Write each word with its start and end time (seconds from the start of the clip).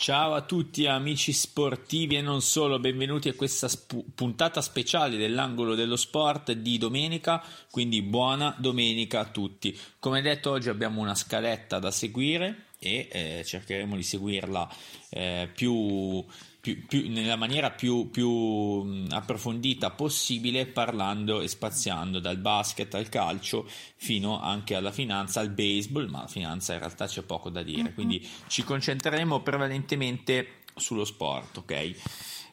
Ciao 0.00 0.32
a 0.32 0.40
tutti 0.40 0.86
amici 0.86 1.30
sportivi 1.30 2.16
e 2.16 2.22
non 2.22 2.40
solo, 2.40 2.78
benvenuti 2.78 3.28
a 3.28 3.34
questa 3.34 3.68
sp- 3.68 4.02
puntata 4.14 4.62
speciale 4.62 5.18
dell'angolo 5.18 5.74
dello 5.74 5.96
sport 5.96 6.52
di 6.52 6.78
domenica, 6.78 7.44
quindi 7.70 8.00
buona 8.00 8.56
domenica 8.58 9.20
a 9.20 9.26
tutti. 9.26 9.78
Come 9.98 10.22
detto 10.22 10.52
oggi 10.52 10.70
abbiamo 10.70 11.02
una 11.02 11.14
scaletta 11.14 11.78
da 11.78 11.90
seguire 11.90 12.68
e 12.78 13.08
eh, 13.12 13.42
cercheremo 13.44 13.94
di 13.94 14.02
seguirla 14.02 14.74
eh, 15.10 15.50
più 15.54 16.24
più, 16.60 16.84
più, 16.86 17.10
nella 17.10 17.36
maniera 17.36 17.70
più, 17.70 18.10
più, 18.10 19.06
approfondita 19.10 19.90
possibile, 19.90 20.66
parlando 20.66 21.40
e 21.40 21.48
spaziando 21.48 22.20
dal 22.20 22.36
basket 22.36 22.94
al 22.94 23.08
calcio 23.08 23.66
fino 23.96 24.40
anche 24.40 24.74
alla 24.74 24.92
finanza, 24.92 25.40
al 25.40 25.50
baseball, 25.50 26.08
ma 26.08 26.20
la 26.20 26.28
finanza 26.28 26.74
in 26.74 26.80
realtà 26.80 27.06
c'è 27.06 27.22
poco 27.22 27.48
da 27.48 27.62
dire, 27.62 27.82
mm-hmm. 27.82 27.94
quindi 27.94 28.28
ci 28.46 28.62
concentreremo 28.62 29.40
prevalentemente 29.40 30.58
sullo 30.76 31.04
sport, 31.04 31.58
ok? 31.58 31.94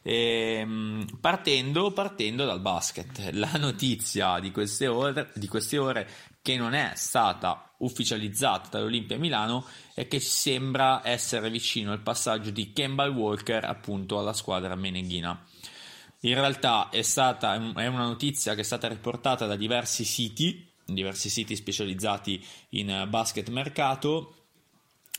Ehm, 0.04 1.06
partendo, 1.20 1.92
partendo, 1.92 2.46
dal 2.46 2.62
basket, 2.62 3.30
la 3.36 3.52
notizia 3.58 4.40
di 4.40 4.52
queste, 4.52 4.88
ore, 4.88 5.32
di 5.36 5.48
queste 5.48 5.78
ore 5.78 6.10
che 6.42 6.56
non 6.56 6.74
è 6.74 6.94
stata 6.96 7.67
ufficializzata 7.78 8.70
dall'Olimpia 8.70 9.18
Milano 9.18 9.66
è 9.94 10.08
che 10.08 10.20
sembra 10.20 11.02
essere 11.04 11.50
vicino 11.50 11.94
il 11.94 12.00
passaggio 12.00 12.50
di 12.50 12.74
Kemball 12.74 13.14
Walker 13.14 13.64
appunto 13.66 14.18
alla 14.18 14.34
squadra 14.34 14.76
meneghina. 14.76 15.46
In 16.22 16.34
realtà 16.34 16.90
è, 16.90 17.04
stata, 17.04 17.54
è 17.54 17.86
una 17.88 18.06
notizia 18.06 18.56
che 18.56 18.62
è 18.62 18.64
stata 18.64 18.88
riportata 18.88 19.46
da 19.46 19.56
diversi 19.56 20.04
siti, 20.04 20.68
diversi 20.86 21.30
siti 21.30 21.56
specializzati 21.56 22.44
in 22.70 23.06
basket 23.10 23.50
mercato, 23.50 24.34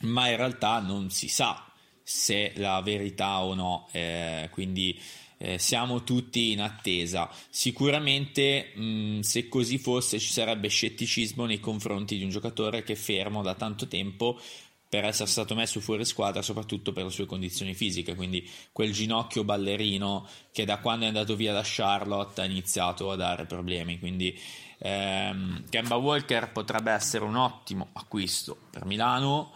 ma 0.01 0.27
in 0.27 0.35
realtà 0.35 0.79
non 0.79 1.09
si 1.09 1.29
sa 1.29 1.65
se 2.03 2.53
la 2.55 2.81
verità 2.81 3.41
o 3.41 3.53
no, 3.53 3.87
eh, 3.91 4.49
quindi 4.51 4.99
eh, 5.41 5.57
siamo 5.57 6.03
tutti 6.03 6.51
in 6.51 6.61
attesa. 6.61 7.29
Sicuramente 7.49 8.73
mh, 8.75 8.81
mm, 8.81 9.19
se 9.21 9.47
così 9.47 9.77
fosse 9.77 10.19
ci 10.19 10.31
sarebbe 10.31 10.67
scetticismo 10.67 11.45
nei 11.45 11.59
confronti 11.59 12.17
di 12.17 12.23
un 12.23 12.29
giocatore 12.29 12.83
che 12.83 12.93
è 12.93 12.97
fermo 12.97 13.41
da 13.41 13.55
tanto 13.55 13.87
tempo 13.87 14.39
per 14.87 15.05
essere 15.05 15.29
stato 15.29 15.55
messo 15.55 15.79
fuori 15.79 16.03
squadra 16.03 16.41
soprattutto 16.41 16.91
per 16.91 17.05
le 17.05 17.11
sue 17.11 17.27
condizioni 17.27 17.75
fisiche, 17.75 18.15
quindi 18.15 18.47
quel 18.71 18.91
ginocchio 18.91 19.43
ballerino 19.43 20.27
che 20.51 20.65
da 20.65 20.79
quando 20.79 21.05
è 21.05 21.07
andato 21.07 21.35
via 21.35 21.53
da 21.53 21.61
Charlotte 21.63 22.41
ha 22.41 22.45
iniziato 22.45 23.11
a 23.11 23.15
dare 23.15 23.45
problemi, 23.45 23.99
quindi 23.99 24.37
ehm, 24.79 25.65
Kemba 25.69 25.95
Walker 25.95 26.51
potrebbe 26.51 26.91
essere 26.91 27.23
un 27.23 27.35
ottimo 27.35 27.89
acquisto 27.93 28.57
per 28.71 28.85
Milano 28.85 29.53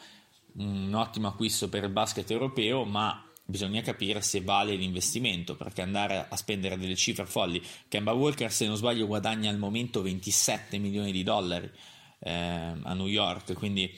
un 0.56 0.94
ottimo 0.94 1.28
acquisto 1.28 1.70
per 1.70 1.84
il 1.84 1.90
basket 1.90 2.30
europeo, 2.30 2.84
ma 2.84 3.24
bisogna 3.46 3.82
capire 3.82 4.22
se 4.22 4.42
vale 4.42 4.76
l'investimento 4.76 5.56
perché 5.56 5.82
andare 5.82 6.26
a 6.30 6.36
spendere 6.36 6.78
delle 6.78 6.96
cifre 6.96 7.26
folli. 7.26 7.62
Kemba 7.88 8.14
Walker, 8.14 8.52
se 8.52 8.66
non 8.66 8.76
sbaglio, 8.76 9.08
guadagna 9.08 9.50
al 9.50 9.58
momento 9.58 10.02
27 10.02 10.78
milioni 10.78 11.12
di 11.12 11.24
dollari 11.24 11.70
eh, 12.20 12.32
a 12.32 12.94
New 12.94 13.08
York, 13.08 13.54
quindi 13.54 13.92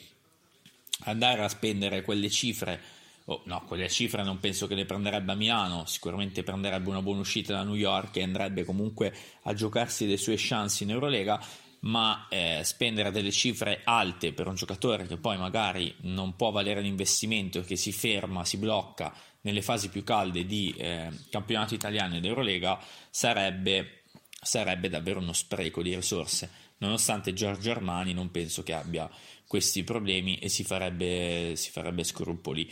andare 1.00 1.42
a 1.42 1.48
spendere 1.48 2.02
quelle 2.02 2.30
cifre. 2.30 2.94
Oh, 3.28 3.42
no, 3.46 3.64
quelle 3.66 3.88
cifre 3.88 4.22
non 4.22 4.38
penso 4.38 4.68
che 4.68 4.76
le 4.76 4.84
prenderebbe 4.84 5.32
a 5.32 5.34
Milano, 5.34 5.84
sicuramente 5.86 6.44
prenderebbe 6.44 6.88
una 6.88 7.02
buona 7.02 7.20
uscita 7.20 7.54
da 7.54 7.64
New 7.64 7.74
York 7.74 8.16
e 8.16 8.22
andrebbe 8.22 8.64
comunque 8.64 9.12
a 9.42 9.52
giocarsi 9.52 10.06
le 10.06 10.16
sue 10.16 10.36
chance 10.38 10.84
in 10.84 10.90
Eurolega 10.90 11.40
ma 11.80 12.26
eh, 12.28 12.62
spendere 12.64 13.10
delle 13.10 13.30
cifre 13.30 13.82
alte 13.84 14.32
per 14.32 14.46
un 14.46 14.54
giocatore 14.54 15.06
che 15.06 15.18
poi 15.18 15.36
magari 15.36 15.94
non 16.02 16.34
può 16.34 16.50
valere 16.50 16.80
l'investimento 16.80 17.58
e 17.58 17.64
che 17.64 17.76
si 17.76 17.92
ferma, 17.92 18.44
si 18.44 18.56
blocca 18.56 19.14
nelle 19.46 19.62
fasi 19.62 19.90
più 19.90 20.02
calde 20.02 20.44
di 20.44 20.74
eh, 20.76 21.08
campionato 21.30 21.72
italiano 21.72 22.16
ed 22.16 22.24
Eurolega 22.24 22.80
sarebbe, 23.08 24.02
sarebbe 24.42 24.88
davvero 24.88 25.20
uno 25.20 25.32
spreco 25.32 25.82
di 25.82 25.94
risorse. 25.94 26.50
Nonostante 26.78 27.32
Giorgio 27.32 27.70
Armani 27.70 28.12
non 28.12 28.32
penso 28.32 28.64
che 28.64 28.72
abbia 28.72 29.08
questi 29.46 29.84
problemi 29.84 30.36
e 30.38 30.48
si 30.48 30.64
farebbe, 30.64 31.52
si 31.54 31.70
farebbe 31.70 32.02
scrupoli. 32.02 32.68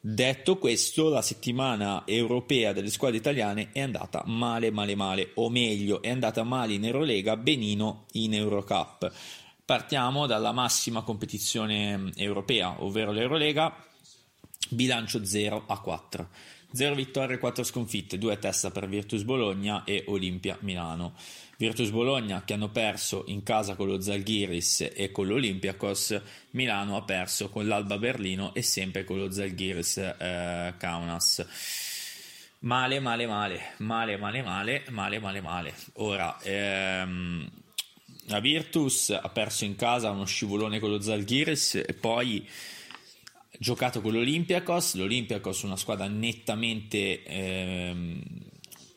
Detto 0.00 0.56
questo, 0.56 1.10
la 1.10 1.20
settimana 1.20 2.04
europea 2.06 2.72
delle 2.72 2.90
squadre 2.90 3.18
italiane 3.18 3.68
è 3.72 3.80
andata 3.80 4.22
male, 4.24 4.70
male, 4.70 4.94
male, 4.94 5.30
o 5.34 5.50
meglio, 5.50 6.00
è 6.00 6.08
andata 6.08 6.42
male 6.42 6.72
in 6.72 6.86
Eurolega, 6.86 7.36
benino 7.36 8.06
in 8.12 8.32
Eurocup. 8.32 9.12
Partiamo 9.62 10.26
dalla 10.26 10.52
massima 10.52 11.02
competizione 11.02 12.12
europea, 12.16 12.82
ovvero 12.82 13.12
l'Eurolega, 13.12 13.92
bilancio 14.70 15.24
0 15.24 15.64
a 15.66 15.78
4. 15.78 16.28
0 16.72 16.94
vittorie, 16.96 17.38
4 17.38 17.62
sconfitte, 17.62 18.18
2 18.18 18.32
a 18.32 18.36
testa 18.36 18.70
per 18.70 18.88
Virtus 18.88 19.22
Bologna 19.22 19.84
e 19.84 20.04
Olimpia 20.08 20.56
Milano. 20.60 21.14
Virtus 21.56 21.90
Bologna 21.90 22.42
che 22.44 22.54
hanno 22.54 22.70
perso 22.70 23.24
in 23.28 23.44
casa 23.44 23.76
con 23.76 23.86
lo 23.86 24.00
Zalgiris 24.00 24.90
e 24.92 25.12
con 25.12 25.28
l'Olympiakos, 25.28 26.20
Milano 26.50 26.96
ha 26.96 27.02
perso 27.02 27.48
con 27.48 27.68
l'Alba 27.68 27.96
Berlino 27.96 28.52
e 28.54 28.62
sempre 28.62 29.04
con 29.04 29.18
lo 29.18 29.30
Zalgiris 29.30 29.98
eh, 29.98 30.74
Kaunas. 30.76 31.46
Male, 32.60 32.98
male, 32.98 33.26
male, 33.26 33.60
male, 33.76 34.16
male, 34.16 34.42
male, 34.42 34.84
male, 34.88 35.20
male, 35.20 35.40
male. 35.40 35.74
Ora, 35.94 36.38
ehm, 36.42 37.48
la 38.26 38.40
Virtus 38.40 39.10
ha 39.10 39.28
perso 39.28 39.64
in 39.64 39.76
casa 39.76 40.10
uno 40.10 40.24
scivolone 40.24 40.80
con 40.80 40.90
lo 40.90 41.00
Zalgiris 41.00 41.76
e 41.86 41.92
poi 41.92 42.44
giocato 43.58 44.00
con 44.00 44.12
l'Olympiakos, 44.12 44.94
l'Olympiakos 44.94 45.62
una 45.62 45.76
squadra 45.76 46.06
nettamente, 46.06 47.22
ehm, 47.22 48.22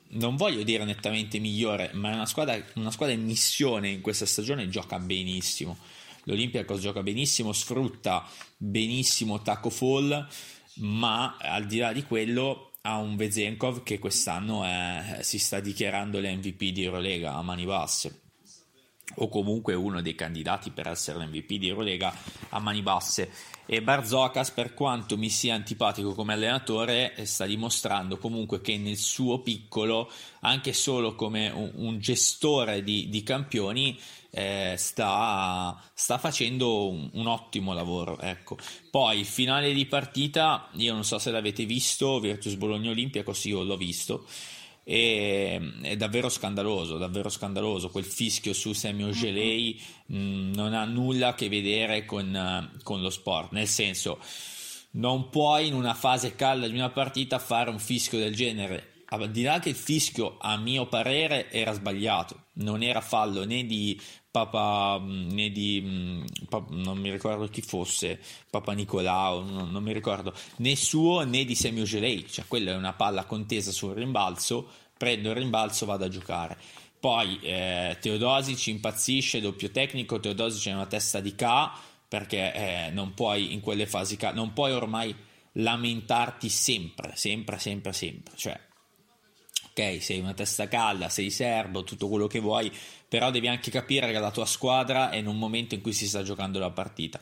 non 0.10 0.36
voglio 0.36 0.64
dire 0.64 0.84
nettamente 0.84 1.40
migliore, 1.40 1.92
ma 1.94 2.12
è 2.12 2.14
una 2.14 2.26
squadra, 2.26 2.62
una 2.76 2.92
squadra 2.92 3.16
in 3.16 3.26
missione 3.26 3.90
in 3.90 4.02
questa 4.02 4.26
stagione 4.26 4.70
gioca 4.70 5.00
benissimo. 5.00 5.78
L'Olympiakos 6.24 6.80
gioca 6.80 7.04
benissimo, 7.04 7.54
sfrutta 7.54 8.28
benissimo 8.58 9.42
Taco 9.42 9.70
Fall, 9.70 10.28
ma 10.76 11.38
al 11.40 11.66
di 11.66 11.78
là 11.78 11.94
di 11.94 12.04
quello 12.04 12.72
ha 12.82 12.98
un 12.98 13.16
Vezenkov 13.16 13.84
che 13.84 14.00
quest'anno 14.00 14.64
è, 14.64 15.20
si 15.22 15.40
sta 15.40 15.60
dichiarando 15.60 16.20
l'MVP 16.20 16.64
di 16.72 16.84
Eurolega 16.84 17.34
a 17.34 17.42
mani 17.42 17.66
basse 17.66 18.27
o 19.16 19.30
comunque 19.30 19.74
uno 19.74 20.02
dei 20.02 20.16
candidati 20.16 20.72
per 20.72 20.88
essere 20.88 21.20
l'MVP 21.20 21.54
di 21.54 21.68
Eurolega 21.68 22.14
a 22.50 22.60
mani 22.60 22.82
basse 22.82 23.32
e 23.66 23.82
Barzokas 23.82 24.52
per 24.52 24.74
quanto 24.74 25.18
mi 25.18 25.30
sia 25.30 25.54
antipatico 25.54 26.14
come 26.14 26.34
allenatore 26.34 27.14
sta 27.24 27.46
dimostrando 27.46 28.18
comunque 28.18 28.62
che 28.62 28.78
nel 28.78 28.98
suo 28.98 29.40
piccolo 29.40 30.10
anche 30.42 30.72
solo 30.74 31.16
come 31.16 31.50
un, 31.50 31.72
un 31.76 32.00
gestore 32.00 32.84
di, 32.84 33.10
di 33.10 33.24
campioni 33.24 34.00
eh, 34.30 34.76
sta, 34.78 35.82
sta, 35.94 36.18
facendo 36.18 36.90
un, 36.90 37.10
un, 37.14 37.28
ottimo 37.28 37.74
lavoro 37.74 38.20
ecco. 38.20 38.58
poi 38.92 39.24
finale 39.24 39.74
di 39.74 39.86
partita 39.86 40.70
io 40.74 40.94
non 40.94 41.04
so 41.04 41.18
se 41.18 41.32
l'avete 41.32 41.66
visto 41.66 42.20
Virtus 42.20 42.56
Bologna 42.56 42.92
Olimpia 42.92 43.24
così 43.24 43.50
io 43.50 43.64
l'ho 43.64 43.78
visto 43.78 44.26
e, 44.90 45.60
è 45.82 45.98
davvero 45.98 46.30
scandaloso, 46.30 46.98
davvero 46.98 47.28
scandaloso. 47.28 47.90
Quel 47.90 48.06
fischio 48.06 48.54
su 48.54 48.72
Semi 48.72 49.04
Ogelei 49.04 49.82
mh, 50.06 50.18
mm, 50.18 50.54
non 50.54 50.74
ha 50.74 50.86
nulla 50.86 51.30
a 51.30 51.34
che 51.34 51.50
vedere 51.50 52.06
con, 52.06 52.72
con 52.84 53.02
lo 53.02 53.10
sport, 53.10 53.52
nel 53.52 53.68
senso 53.68 54.18
non 54.92 55.30
puoi 55.30 55.68
in 55.68 55.74
una 55.74 55.94
fase 55.94 56.36
calda 56.36 56.68
di 56.68 56.74
una 56.74 56.90
partita 56.90 57.38
fare 57.38 57.70
un 57.70 57.80
fischio 57.80 58.18
del 58.18 58.34
genere. 58.34 58.94
Al 59.10 59.30
di 59.30 59.42
là 59.42 59.60
che 59.60 59.70
il 59.70 59.76
fischio, 59.76 60.38
a 60.40 60.58
mio 60.58 60.88
parere, 60.88 61.50
era 61.52 61.74
sbagliato, 61.74 62.46
non 62.54 62.82
era 62.82 63.02
fallo 63.02 63.46
né 63.46 63.66
di 63.66 64.00
Papa, 64.30 65.00
mm, 65.00 65.30
né 65.30 65.50
di 65.50 65.82
mm, 65.84 66.26
Papa, 66.48 66.76
non 66.76 67.00
mi 67.00 67.10
ricordo 67.10 67.48
chi 67.48 67.62
fosse, 67.62 68.20
Papa 68.50 68.74
Nicolao, 68.74 69.42
non, 69.42 69.72
non 69.72 69.82
mi 69.82 69.94
ricordo, 69.94 70.34
né 70.58 70.76
suo 70.76 71.24
né 71.24 71.44
di 71.44 71.56
Semio 71.56 71.86
Gelei, 71.86 72.28
cioè 72.30 72.46
quella 72.48 72.72
è 72.72 72.76
una 72.76 72.94
palla 72.94 73.26
contesa 73.26 73.72
sul 73.72 73.94
rimbalzo, 73.94 74.70
prendo 74.98 75.30
il 75.30 75.36
rimbalzo, 75.36 75.86
vado 75.86 76.06
a 76.06 76.10
giocare. 76.10 76.58
Poi 77.00 77.40
eh, 77.42 77.98
Teodosic 78.00 78.68
impazzisce, 78.68 79.40
doppio 79.40 79.70
tecnico, 79.70 80.20
Teodosic 80.20 80.68
è 80.68 80.74
una 80.74 80.88
testa 80.88 81.20
di 81.20 81.36
K 81.36 81.46
perché 82.08 82.54
eh, 82.54 82.90
non 82.92 83.14
puoi 83.14 83.54
in 83.54 83.60
quelle 83.60 83.86
fasi 83.86 84.18
K, 84.18 84.32
non 84.34 84.54
puoi 84.54 84.72
ormai 84.72 85.16
lamentarti 85.54 86.50
sempre, 86.50 87.12
sempre, 87.16 87.60
sempre, 87.60 87.94
sempre, 87.94 88.34
cioè 88.36 88.60
ok, 89.78 90.02
sei 90.02 90.20
una 90.20 90.34
testa 90.34 90.68
calda, 90.68 91.10
sei 91.10 91.30
serbo, 91.30 91.84
tutto 91.84 92.08
quello 92.08 92.28
che 92.28 92.40
vuoi, 92.40 92.72
però 93.08 93.30
devi 93.30 93.48
anche 93.48 93.70
capire 93.70 94.12
che 94.12 94.20
la 94.20 94.32
tua 94.32 94.46
squadra 94.46 95.12
è 95.12 95.18
in 95.18 95.28
un 95.28 95.38
momento 95.38 95.76
in 95.76 95.82
cui 95.82 95.94
si 95.94 96.08
sta 96.08 96.24
giocando 96.24 96.58
la 96.58 96.72
partita 96.72 97.22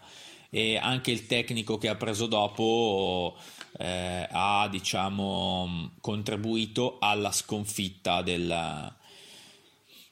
e 0.49 0.77
anche 0.77 1.11
il 1.11 1.25
tecnico 1.25 1.77
che 1.77 1.89
ha 1.89 1.95
preso 1.95 2.27
dopo 2.27 3.35
eh, 3.77 4.27
ha 4.29 4.67
diciamo 4.69 5.91
contribuito 6.01 6.97
alla 6.99 7.31
sconfitta 7.31 8.21
della, 8.21 8.95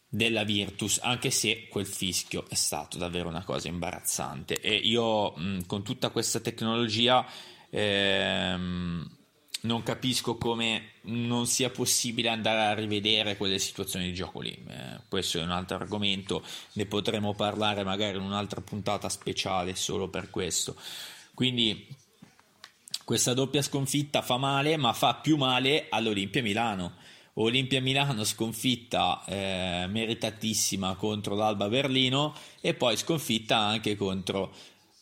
della 0.07 0.43
Virtus 0.43 0.99
anche 1.01 1.31
se 1.31 1.67
quel 1.69 1.85
fischio 1.85 2.45
è 2.49 2.55
stato 2.55 2.97
davvero 2.97 3.29
una 3.29 3.43
cosa 3.43 3.67
imbarazzante 3.67 4.59
e 4.59 4.75
io 4.75 5.31
mh, 5.31 5.65
con 5.65 5.83
tutta 5.83 6.09
questa 6.09 6.39
tecnologia 6.39 7.25
ehm, 7.69 9.17
non 9.63 9.83
capisco 9.83 10.35
come 10.35 10.91
non 11.03 11.47
sia 11.47 11.69
possibile 11.69 12.29
andare 12.29 12.61
a 12.61 12.73
rivedere 12.73 13.37
quelle 13.37 13.59
situazioni 13.59 14.05
di 14.05 14.13
gioco 14.13 14.41
lì. 14.41 14.51
Eh, 14.51 15.01
questo 15.07 15.39
è 15.39 15.43
un 15.43 15.51
altro 15.51 15.77
argomento, 15.77 16.43
ne 16.73 16.85
potremo 16.85 17.33
parlare 17.33 17.83
magari 17.83 18.17
in 18.17 18.23
un'altra 18.23 18.61
puntata 18.61 19.07
speciale 19.09 19.75
solo 19.75 20.09
per 20.09 20.29
questo. 20.29 20.75
Quindi 21.33 21.87
questa 23.03 23.33
doppia 23.33 23.61
sconfitta 23.61 24.21
fa 24.21 24.37
male, 24.37 24.77
ma 24.77 24.93
fa 24.93 25.15
più 25.15 25.37
male 25.37 25.87
all'Olimpia 25.89 26.41
Milano. 26.41 26.93
Olimpia 27.35 27.81
Milano 27.81 28.23
sconfitta 28.23 29.23
eh, 29.25 29.87
meritatissima 29.87 30.95
contro 30.95 31.35
l'Alba 31.35 31.67
Berlino 31.67 32.35
e 32.61 32.75
poi 32.75 32.95
sconfitta 32.95 33.57
anche 33.57 33.95
contro 33.95 34.53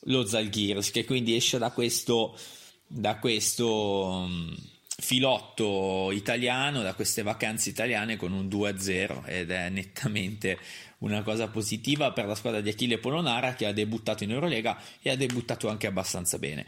lo 0.06 0.26
Zalgiris 0.26 0.92
che 0.92 1.04
quindi 1.04 1.36
esce 1.36 1.58
da 1.58 1.72
questo, 1.72 2.38
da 2.88 3.18
questo 3.18 4.06
um, 4.06 4.56
filotto 4.98 6.12
italiano, 6.12 6.82
da 6.82 6.94
queste 6.94 7.22
vacanze 7.22 7.70
italiane 7.70 8.16
con 8.16 8.32
un 8.32 8.48
2-0 8.48 9.24
ed 9.26 9.52
è 9.52 9.70
nettamente 9.70 10.58
una 11.00 11.24
cosa 11.24 11.50
positiva 11.50 12.14
per 12.14 12.28
la 12.28 12.36
squadra 12.36 12.62
di 12.62 12.70
Achille 12.70 12.98
Polonara 12.98 13.56
che 13.56 13.66
ha 13.66 13.74
debuttato 13.74 14.24
in 14.24 14.32
Eurolega 14.32 14.80
e 15.02 15.10
ha 15.10 15.18
debuttato 15.18 15.68
anche 15.68 15.88
abbastanza 15.88 16.38
bene. 16.38 16.66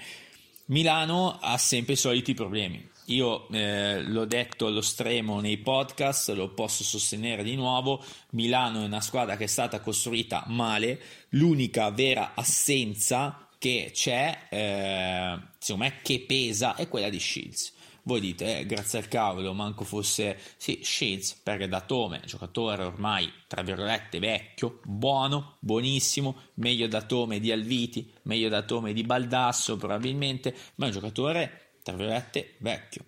Milano 0.66 1.40
ha 1.40 1.58
sempre 1.58 1.94
i 1.94 1.98
soliti 1.98 2.34
problemi. 2.34 2.90
Io 3.08 3.50
eh, 3.50 4.02
l'ho 4.02 4.26
detto 4.26 4.68
allo 4.68 4.82
stremo 4.82 5.42
nei 5.42 5.58
podcast, 5.58 6.30
lo 6.30 6.54
posso 6.54 6.84
sostenere 6.84 7.44
di 7.44 7.56
nuovo. 7.56 8.02
Milano 8.32 8.82
è 8.82 8.86
una 8.86 9.02
squadra 9.02 9.36
che 9.36 9.44
è 9.44 9.48
stata 9.48 9.82
costruita 9.82 10.46
male. 10.48 11.02
L'unica 11.30 11.90
vera 11.92 12.32
assenza 12.34 13.50
che 13.58 13.92
c'è, 13.94 14.48
eh, 14.50 15.40
secondo 15.58 15.84
me, 15.84 16.00
che 16.02 16.22
pesa 16.22 16.76
è 16.76 16.88
quella 16.88 17.10
di 17.10 17.20
Shields. 17.20 17.74
Voi 18.06 18.20
dite, 18.20 18.60
eh, 18.60 18.66
grazie 18.66 19.00
al 19.00 19.08
cavolo, 19.08 19.54
manco 19.54 19.86
fosse 19.86 20.38
sì, 20.58 20.82
Shields, 20.84 21.36
perché 21.36 21.70
da 21.70 21.80
Tome, 21.80 22.22
giocatore 22.26 22.84
ormai 22.84 23.32
tra 23.48 23.62
virgolette 23.62 24.20
vecchio, 24.20 24.82
buono, 24.84 25.56
buonissimo, 25.60 26.36
meglio 26.56 26.88
da 26.88 27.02
Tome 27.02 27.40
di 27.40 27.50
Alviti, 27.50 28.12
meglio 28.24 28.50
da 28.50 28.62
Tome 28.64 28.92
di 28.92 29.04
Baldasso 29.04 29.78
probabilmente, 29.78 30.54
ma 30.76 30.86
è 30.86 30.88
un 30.90 30.94
giocatore 30.94 31.78
tra 31.82 31.96
virgolette 31.96 32.56
vecchio. 32.60 33.06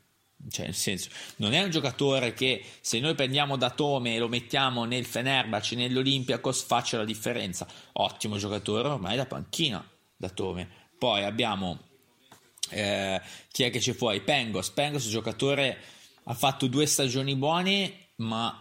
Cioè, 0.50 0.66
nel 0.66 0.76
senso, 0.76 1.10
non 1.38 1.54
è 1.54 1.62
un 1.62 1.72
giocatore 1.72 2.34
che 2.34 2.64
se 2.80 3.00
noi 3.00 3.16
prendiamo 3.16 3.58
da 3.58 3.72
Tome 3.72 4.16
e 4.16 4.20
lo 4.20 4.30
mettiamo 4.30 4.86
nel 4.86 5.06
Fenerbahce, 5.06 5.76
nell'Olympiacos, 5.76 6.64
faccia 6.64 6.98
la 6.98 7.04
differenza. 7.04 7.68
Ottimo 7.94 8.38
giocatore 8.38 8.88
ormai 8.88 9.18
da 9.18 9.26
panchina 9.26 9.86
da 10.16 10.30
Tome. 10.30 10.70
Poi 10.98 11.24
abbiamo 11.24 11.80
eh, 12.70 13.22
chi 13.52 13.64
è 13.64 13.70
che 13.70 13.80
c'è 13.80 13.94
fuori? 13.94 14.22
Pengos. 14.22 14.70
Pengos, 14.72 15.08
giocatore, 15.08 15.78
ha 16.24 16.34
fatto 16.34 16.68
due 16.68 16.86
stagioni 16.86 17.36
buone, 17.36 18.08
ma 18.18 18.60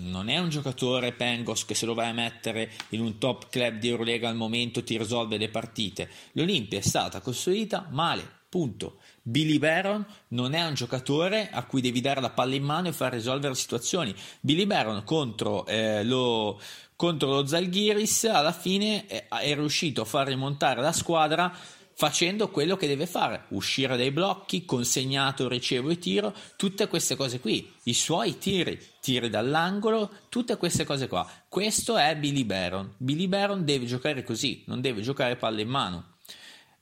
non 0.00 0.28
è 0.28 0.38
un 0.38 0.48
giocatore 0.48 1.12
Pengos 1.12 1.64
che 1.64 1.74
se 1.74 1.86
lo 1.86 1.94
vai 1.94 2.08
a 2.08 2.12
mettere 2.12 2.70
in 2.90 3.00
un 3.00 3.18
top 3.18 3.48
club 3.48 3.78
di 3.78 3.88
Eurolega 3.88 4.28
al 4.28 4.36
momento 4.36 4.82
ti 4.82 4.98
risolve 4.98 5.36
le 5.36 5.48
partite. 5.48 6.10
L'Olimpia 6.32 6.78
è 6.78 6.82
stata 6.82 7.20
costruita 7.20 7.86
male, 7.90 8.28
punto. 8.48 8.98
Billy 9.22 9.58
Baron 9.58 10.04
non 10.28 10.54
è 10.54 10.66
un 10.66 10.74
giocatore 10.74 11.50
a 11.50 11.64
cui 11.64 11.80
devi 11.80 12.00
dare 12.00 12.20
la 12.20 12.30
palla 12.30 12.54
in 12.54 12.64
mano 12.64 12.88
e 12.88 12.92
far 12.92 13.12
risolvere 13.12 13.54
situazioni. 13.54 14.14
Billy 14.40 14.66
Baron 14.66 15.04
contro 15.04 15.66
eh, 15.66 16.02
lo 16.04 16.60
contro 16.96 17.30
lo 17.30 17.46
Zalgiris 17.46 18.24
alla 18.24 18.50
fine 18.50 19.06
è, 19.06 19.28
è 19.28 19.54
riuscito 19.54 20.00
a 20.00 20.04
far 20.04 20.26
rimontare 20.26 20.80
la 20.80 20.90
squadra 20.90 21.54
facendo 21.98 22.48
quello 22.48 22.76
che 22.76 22.86
deve 22.86 23.06
fare, 23.06 23.46
uscire 23.48 23.96
dai 23.96 24.12
blocchi, 24.12 24.64
consegnato, 24.64 25.48
ricevo 25.48 25.90
e 25.90 25.98
tiro, 25.98 26.32
tutte 26.54 26.86
queste 26.86 27.16
cose 27.16 27.40
qui, 27.40 27.72
i 27.82 27.92
suoi 27.92 28.38
tiri, 28.38 28.80
tiri 29.00 29.28
dall'angolo, 29.28 30.08
tutte 30.28 30.56
queste 30.58 30.84
cose 30.84 31.08
qua. 31.08 31.28
Questo 31.48 31.96
è 31.96 32.16
Billy 32.16 32.44
Baron. 32.44 32.94
Billy 32.98 33.26
Baron 33.26 33.64
deve 33.64 33.86
giocare 33.86 34.22
così, 34.22 34.62
non 34.66 34.80
deve 34.80 35.02
giocare 35.02 35.34
palle 35.34 35.62
in 35.62 35.68
mano. 35.70 36.04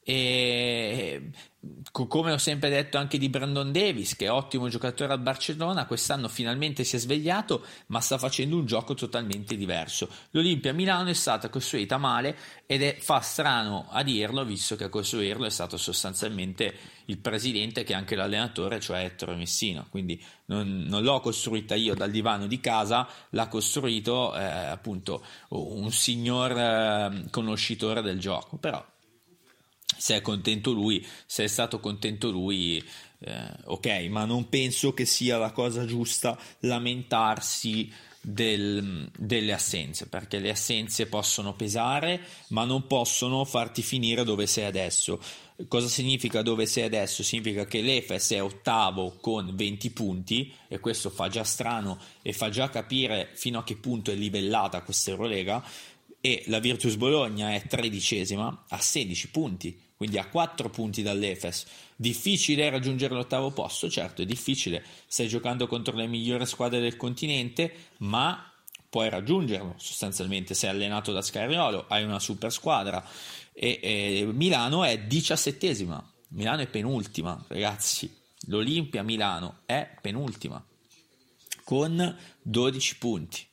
E 0.09 1.31
come 1.91 2.31
ho 2.31 2.39
sempre 2.39 2.71
detto 2.71 2.97
anche 2.97 3.19
di 3.19 3.29
Brandon 3.29 3.73
Davis, 3.73 4.15
che 4.15 4.27
è 4.27 4.31
ottimo 4.31 4.69
giocatore 4.69 5.13
al 5.13 5.19
Barcellona, 5.19 5.87
quest'anno 5.87 6.29
finalmente 6.29 6.85
si 6.85 6.95
è 6.95 6.99
svegliato, 7.01 7.65
ma 7.87 7.99
sta 7.99 8.19
facendo 8.19 8.57
un 8.57 8.67
gioco 8.67 8.95
totalmente 8.95 9.57
diverso. 9.57 10.09
L'Olimpia 10.31 10.73
Milano 10.73 11.09
è 11.09 11.13
stata 11.13 11.49
costruita 11.49 11.99
male 11.99 12.37
ed 12.67 12.85
è, 12.85 12.97
fa 13.01 13.19
strano 13.19 13.89
a 13.91 14.05
dirlo, 14.05 14.45
visto 14.45 14.77
che 14.77 14.85
a 14.85 14.89
costruirlo 14.89 15.45
è 15.45 15.51
stato 15.51 15.77
sostanzialmente 15.77 16.73
il 17.07 17.19
presidente 17.19 17.83
che 17.83 17.93
è 17.93 17.97
anche 17.97 18.15
l'allenatore, 18.15 18.79
cioè 18.79 19.03
Ettore 19.03 19.35
Messina. 19.35 19.85
Quindi 19.91 20.23
non, 20.45 20.85
non 20.87 21.03
l'ho 21.03 21.19
costruita 21.19 21.75
io 21.75 21.97
dal 21.97 22.13
divano 22.13 22.47
di 22.47 22.61
casa, 22.61 23.09
l'ha 23.31 23.49
costruito 23.49 24.37
eh, 24.37 24.45
appunto 24.45 25.25
un 25.49 25.91
signor 25.91 26.53
eh, 26.57 27.25
conoscitore 27.31 28.03
del 28.03 28.21
gioco. 28.21 28.57
Però 28.57 28.95
se 29.97 30.17
è 30.17 30.21
contento 30.21 30.73
lui, 30.73 31.05
se 31.27 31.45
è 31.45 31.47
stato 31.47 31.81
contento 31.81 32.31
lui, 32.31 32.83
eh, 33.21 33.49
ok, 33.65 34.07
ma 34.11 34.25
non 34.25 34.49
penso 34.49 34.93
che 34.93 35.05
sia 35.05 35.39
la 35.39 35.53
cosa 35.53 35.85
giusta 35.85 36.39
lamentarsi 36.61 37.91
del, 38.21 39.09
delle 39.17 39.53
assenze, 39.53 40.09
perché 40.09 40.41
le 40.41 40.51
assenze 40.51 41.07
possono 41.07 41.55
pesare, 41.55 42.21
ma 42.49 42.65
non 42.65 42.89
possono 42.89 43.45
farti 43.45 43.83
finire 43.83 44.25
dove 44.25 44.49
sei 44.49 44.65
adesso. 44.65 45.21
Cosa 45.69 45.87
significa 45.87 46.43
dove 46.43 46.67
sei 46.67 46.83
adesso? 46.83 47.23
Significa 47.23 47.65
che 47.67 47.81
l'Efes 47.81 48.33
è 48.33 48.43
ottavo 48.43 49.17
con 49.21 49.55
20 49.55 49.91
punti 49.91 50.53
e 50.67 50.81
questo 50.81 51.09
fa 51.09 51.29
già 51.29 51.45
strano 51.45 51.99
e 52.21 52.33
fa 52.33 52.51
già 52.51 52.69
capire 52.69 53.31
fino 53.33 53.61
a 53.61 53.65
che 53.65 53.77
punto 53.77 54.11
è 54.11 54.15
livellata 54.15 54.83
questa 54.83 55.13
Eurolega 55.13 55.65
e 56.21 56.43
la 56.49 56.59
Virtus 56.59 56.97
Bologna 56.97 57.55
è 57.55 57.65
tredicesima 57.67 58.65
a 58.69 58.81
16 58.81 59.31
punti, 59.31 59.81
quindi 59.97 60.19
a 60.19 60.27
4 60.27 60.69
punti 60.71 61.03
dall'Efes. 61.03 61.67
Difficile 61.97 62.69
raggiungere 62.69 63.15
l'ottavo 63.15 63.51
posto, 63.51 63.89
certo 63.89 64.23
è 64.23 64.27
difficile, 64.27 64.85
stai 65.07 65.29
giocando 65.29 65.67
contro 65.67 65.97
le 65.97 66.07
migliori 66.07 66.47
squadre 66.47 66.81
del 66.81 66.97
continente, 66.97 67.73
ma 67.99 68.53
puoi 68.89 69.09
raggiungerlo. 69.09 69.75
Sostanzialmente, 69.79 70.55
sei 70.55 70.71
allenato 70.71 71.13
da 71.13 71.23
Scariolo, 71.23 71.87
hai 71.89 72.05
una 72.05 72.19
super 72.19 72.53
squadra. 72.53 73.05
E, 73.53 73.81
e 73.83 74.29
Milano 74.33 74.85
è 74.85 74.99
diciassettesima, 74.99 76.13
Milano 76.29 76.63
è 76.63 76.67
penultima, 76.67 77.43
ragazzi, 77.49 78.15
l'Olimpia 78.49 79.03
Milano 79.03 79.61
è 79.65 79.97
penultima 80.01 80.63
con 81.65 82.17
12 82.43 82.99
punti. 82.99 83.47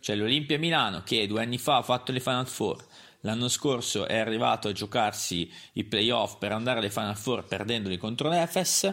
Cioè 0.00 0.16
l'Olimpia 0.16 0.58
Milano 0.58 1.02
che 1.02 1.26
due 1.26 1.40
anni 1.40 1.56
fa 1.56 1.78
ha 1.78 1.82
fatto 1.82 2.12
le 2.12 2.20
Final 2.20 2.46
Four, 2.46 2.84
l'anno 3.24 3.48
scorso 3.48 4.06
è 4.06 4.16
arrivato 4.16 4.68
a 4.68 4.72
giocarsi 4.72 5.50
i 5.72 5.84
playoff 5.84 6.36
per 6.38 6.52
andare 6.52 6.78
alle 6.78 6.90
Final 6.90 7.16
Four 7.16 7.44
perdendoli 7.44 7.96
contro 7.98 8.28
l'Efes, 8.28 8.92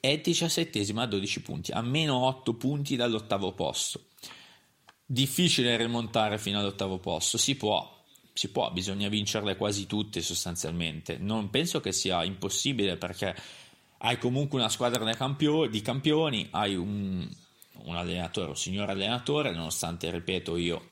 è 0.00 0.18
17 0.18 0.92
a 0.96 1.06
12 1.06 1.42
punti, 1.42 1.72
a 1.72 1.80
meno 1.80 2.24
8 2.26 2.54
punti 2.54 2.96
dall'ottavo 2.96 3.52
posto. 3.52 4.06
Difficile 5.04 5.76
rimontare 5.76 6.38
fino 6.38 6.58
all'ottavo 6.58 6.98
posto, 6.98 7.38
si 7.38 7.56
può, 7.56 8.02
si 8.32 8.50
può, 8.50 8.70
bisogna 8.72 9.08
vincerle 9.08 9.56
quasi 9.56 9.86
tutte 9.86 10.20
sostanzialmente. 10.20 11.18
Non 11.18 11.50
penso 11.50 11.80
che 11.80 11.92
sia 11.92 12.24
impossibile 12.24 12.96
perché 12.96 13.34
hai 13.98 14.18
comunque 14.18 14.58
una 14.58 14.68
squadra 14.68 15.04
di 15.04 15.82
campioni, 15.82 16.48
hai 16.50 16.74
un, 16.74 17.28
un 17.84 17.96
allenatore, 17.96 18.48
un 18.48 18.56
signor 18.56 18.90
allenatore, 18.90 19.52
nonostante, 19.52 20.10
ripeto, 20.10 20.56
io 20.56 20.91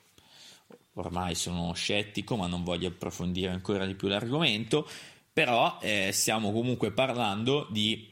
ormai 0.95 1.35
sono 1.35 1.73
scettico, 1.73 2.35
ma 2.35 2.47
non 2.47 2.63
voglio 2.63 2.89
approfondire 2.89 3.51
ancora 3.51 3.85
di 3.85 3.95
più 3.95 4.07
l'argomento, 4.07 4.87
però 5.31 5.77
eh, 5.81 6.11
stiamo 6.11 6.51
comunque 6.51 6.91
parlando 6.91 7.67
di, 7.69 8.11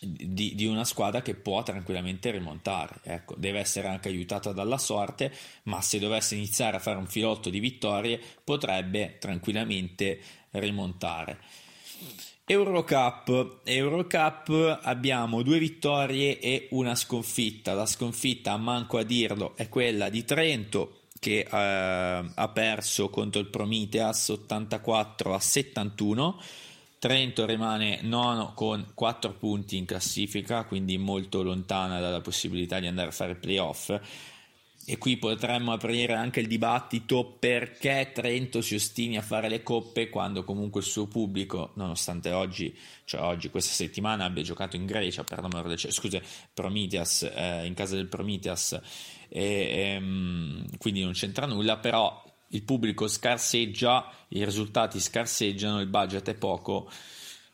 di, 0.00 0.54
di, 0.54 0.66
una 0.66 0.84
squadra 0.84 1.20
che 1.20 1.34
può 1.34 1.62
tranquillamente 1.62 2.30
rimontare, 2.30 3.00
ecco, 3.02 3.34
deve 3.36 3.58
essere 3.58 3.88
anche 3.88 4.08
aiutata 4.08 4.52
dalla 4.52 4.78
sorte, 4.78 5.32
ma 5.64 5.80
se 5.82 5.98
dovesse 5.98 6.34
iniziare 6.34 6.76
a 6.76 6.80
fare 6.80 6.98
un 6.98 7.06
filotto 7.06 7.50
di 7.50 7.60
vittorie 7.60 8.20
potrebbe 8.42 9.18
tranquillamente 9.18 10.20
rimontare. 10.52 11.38
Eurocup. 12.46 13.60
Eurocup 13.64 14.80
abbiamo 14.82 15.40
due 15.40 15.58
vittorie 15.58 16.38
e 16.40 16.68
una 16.72 16.94
sconfitta. 16.94 17.72
La 17.72 17.86
sconfitta, 17.86 18.54
manco 18.58 18.98
a 18.98 19.02
dirlo, 19.02 19.56
è 19.56 19.70
quella 19.70 20.10
di 20.10 20.24
Trento 20.26 21.03
che 21.24 21.46
eh, 21.50 22.30
ha 22.34 22.48
perso 22.48 23.08
contro 23.08 23.40
il 23.40 23.46
Prometheus 23.46 24.28
84 24.28 25.32
a 25.32 25.40
71. 25.40 26.38
Trento 26.98 27.46
rimane 27.46 28.00
nono 28.02 28.52
con 28.52 28.90
4 28.92 29.32
punti 29.32 29.78
in 29.78 29.86
classifica, 29.86 30.64
quindi 30.64 30.98
molto 30.98 31.42
lontana 31.42 31.98
dalla 31.98 32.20
possibilità 32.20 32.78
di 32.78 32.88
andare 32.88 33.08
a 33.08 33.12
fare 33.12 33.36
playoff. 33.36 33.98
E 34.86 34.98
qui 34.98 35.16
potremmo 35.16 35.72
aprire 35.72 36.12
anche 36.12 36.40
il 36.40 36.46
dibattito 36.46 37.36
perché 37.38 38.10
Trento 38.12 38.60
si 38.60 38.74
ostini 38.74 39.16
a 39.16 39.22
fare 39.22 39.48
le 39.48 39.62
coppe 39.62 40.10
quando 40.10 40.44
comunque 40.44 40.80
il 40.80 40.86
suo 40.86 41.06
pubblico, 41.06 41.70
nonostante 41.74 42.32
oggi, 42.32 42.76
cioè 43.04 43.22
oggi, 43.22 43.48
questa 43.48 43.72
settimana, 43.72 44.24
abbia 44.24 44.42
giocato 44.42 44.76
in 44.76 44.84
Grecia, 44.84 45.24
per 45.24 45.40
del 45.40 45.78
cielo, 45.78 45.92
scusa, 45.92 46.20
Prometheus, 46.52 47.22
eh, 47.22 47.64
in 47.64 47.72
casa 47.72 47.96
del 47.96 48.08
Prometheus, 48.08 48.78
e, 49.28 49.94
ehm, 49.94 50.76
quindi 50.76 51.02
non 51.02 51.12
c'entra 51.12 51.46
nulla, 51.46 51.78
però 51.78 52.22
il 52.48 52.62
pubblico 52.62 53.08
scarseggia, 53.08 54.12
i 54.28 54.44
risultati 54.44 55.00
scarseggiano, 55.00 55.80
il 55.80 55.88
budget 55.88 56.28
è 56.28 56.34
poco, 56.34 56.90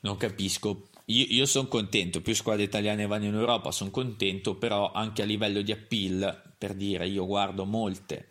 non 0.00 0.16
capisco. 0.16 0.88
Io, 1.06 1.26
io 1.28 1.46
sono 1.46 1.68
contento, 1.68 2.20
più 2.22 2.34
squadre 2.34 2.64
italiane 2.64 3.06
vanno 3.06 3.26
in 3.26 3.34
Europa, 3.34 3.70
sono 3.70 3.90
contento, 3.90 4.56
però 4.56 4.90
anche 4.92 5.22
a 5.22 5.24
livello 5.24 5.62
di 5.62 5.72
appeal 5.72 6.48
per 6.60 6.74
dire 6.74 7.08
io 7.08 7.24
guardo 7.24 7.64
molte 7.64 8.28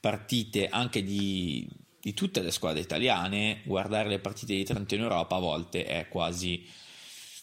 partite 0.00 0.66
anche 0.68 1.02
di, 1.02 1.68
di 2.00 2.14
tutte 2.14 2.40
le 2.40 2.50
squadre 2.50 2.80
italiane, 2.80 3.60
guardare 3.64 4.08
le 4.08 4.18
partite 4.18 4.54
di 4.54 4.64
Trento 4.64 4.94
in 4.94 5.02
Europa 5.02 5.36
a 5.36 5.40
volte 5.40 5.84
è 5.84 6.08
quasi 6.08 6.66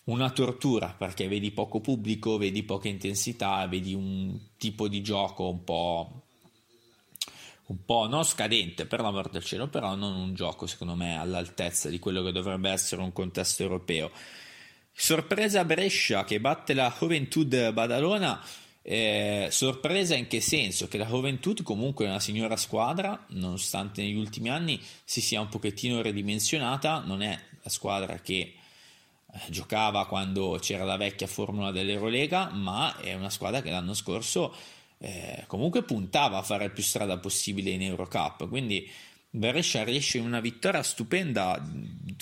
una 0.05 0.31
tortura 0.31 0.95
perché 0.97 1.27
vedi 1.27 1.51
poco 1.51 1.81
pubblico, 1.81 2.39
vedi 2.39 2.63
poca 2.63 2.87
intensità, 2.87 3.67
vedi 3.67 3.93
un 3.93 4.35
tipo 4.57 4.87
di 4.87 5.03
gioco 5.03 5.49
un 5.49 5.63
po' 5.63 6.21
un 7.65 7.85
po' 7.85 8.07
non 8.07 8.25
scadente 8.25 8.87
per 8.87 9.01
l'amor 9.01 9.29
del 9.29 9.43
cielo, 9.43 9.67
però 9.67 9.93
non 9.93 10.15
un 10.15 10.33
gioco 10.33 10.65
secondo 10.65 10.95
me 10.95 11.15
all'altezza 11.15 11.89
di 11.89 11.99
quello 11.99 12.23
che 12.23 12.31
dovrebbe 12.31 12.71
essere 12.71 13.03
un 13.03 13.13
contesto 13.13 13.61
europeo. 13.61 14.09
Sorpresa 14.91 15.63
Brescia 15.63 16.23
che 16.23 16.39
batte 16.39 16.73
la 16.73 16.93
Juventud 16.97 17.71
Badalona 17.71 18.43
eh, 18.85 19.47
sorpresa 19.49 20.13
in 20.15 20.27
che 20.27 20.41
senso? 20.41 20.89
Che 20.89 20.97
la 20.97 21.05
Juventud 21.05 21.63
comunque 21.63 22.05
è 22.05 22.09
una 22.09 22.19
signora 22.19 22.57
squadra, 22.57 23.25
nonostante 23.29 24.01
negli 24.01 24.17
ultimi 24.17 24.49
anni 24.49 24.79
si 25.05 25.21
sia 25.21 25.39
un 25.39 25.47
pochettino 25.47 26.01
ridimensionata, 26.01 26.99
non 27.05 27.21
è 27.21 27.39
la 27.61 27.69
squadra 27.69 28.19
che 28.19 28.35
eh, 28.35 29.39
giocava 29.49 30.05
quando 30.05 30.59
c'era 30.61 30.83
la 30.83 30.97
vecchia 30.97 31.27
formula 31.27 31.71
dell'Eurolega, 31.71 32.49
ma 32.49 32.97
è 32.97 33.13
una 33.13 33.29
squadra 33.29 33.61
che 33.61 33.71
l'anno 33.71 33.93
scorso 33.93 34.53
eh, 34.97 35.45
comunque 35.47 35.83
puntava 35.83 36.37
a 36.37 36.43
fare 36.43 36.69
più 36.69 36.83
strada 36.83 37.17
possibile 37.17 37.69
in 37.69 37.83
Eurocup, 37.83 38.49
quindi 38.49 38.89
Brescia 39.29 39.83
riesce 39.83 40.19
in 40.19 40.25
una 40.25 40.41
vittoria 40.41 40.83
stupenda 40.83 41.59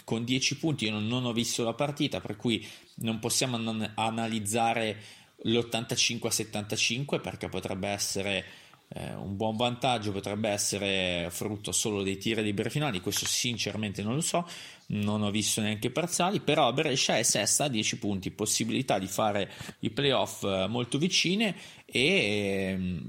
con 0.06 0.24
10 0.24 0.58
punti, 0.58 0.86
io 0.86 0.92
non, 0.92 1.08
non 1.08 1.26
ho 1.26 1.34
visto 1.34 1.64
la 1.64 1.74
partita, 1.74 2.22
per 2.22 2.38
cui 2.38 2.66
non 2.96 3.20
possiamo 3.20 3.58
an- 3.58 3.92
analizzare 3.96 4.98
l'85 5.44 6.28
a 6.28 6.32
75 6.32 7.20
perché 7.20 7.50
potrebbe 7.50 7.88
essere 7.88 8.46
eh, 8.94 9.14
un 9.14 9.38
buon 9.38 9.56
vantaggio, 9.56 10.12
potrebbe 10.12 10.50
essere 10.50 11.28
frutto 11.30 11.72
solo 11.72 12.04
dei 12.04 12.18
tiri 12.18 12.44
liberi 12.44 12.70
finali, 12.70 13.00
questo 13.00 13.26
sinceramente 13.26 14.04
non 14.04 14.16
lo 14.16 14.22
so, 14.22 14.48
non 14.88 15.22
ho 15.22 15.32
visto 15.32 15.62
neanche 15.62 15.88
i 15.88 15.92
parziali, 15.92 16.42
però 16.42 16.72
Brescia 16.74 17.18
è 17.18 17.24
sesta 17.24 17.66
a 17.66 17.70
10 17.70 17.98
punti, 18.00 18.32
possibilità 18.32 19.00
di 19.00 19.08
fare 19.08 19.50
i 19.80 19.90
playoff 19.90 20.44
eh, 20.44 20.68
molto 20.68 20.98
vicine 20.98 21.56
e 21.86 22.04
eh, 22.04 23.02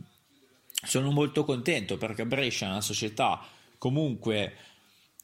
sono 0.85 1.11
molto 1.11 1.45
contento 1.45 1.97
perché 1.97 2.27
Brescia 2.27 2.67
è 2.67 2.71
una 2.71 2.81
società 2.81 3.41
comunque 3.79 4.55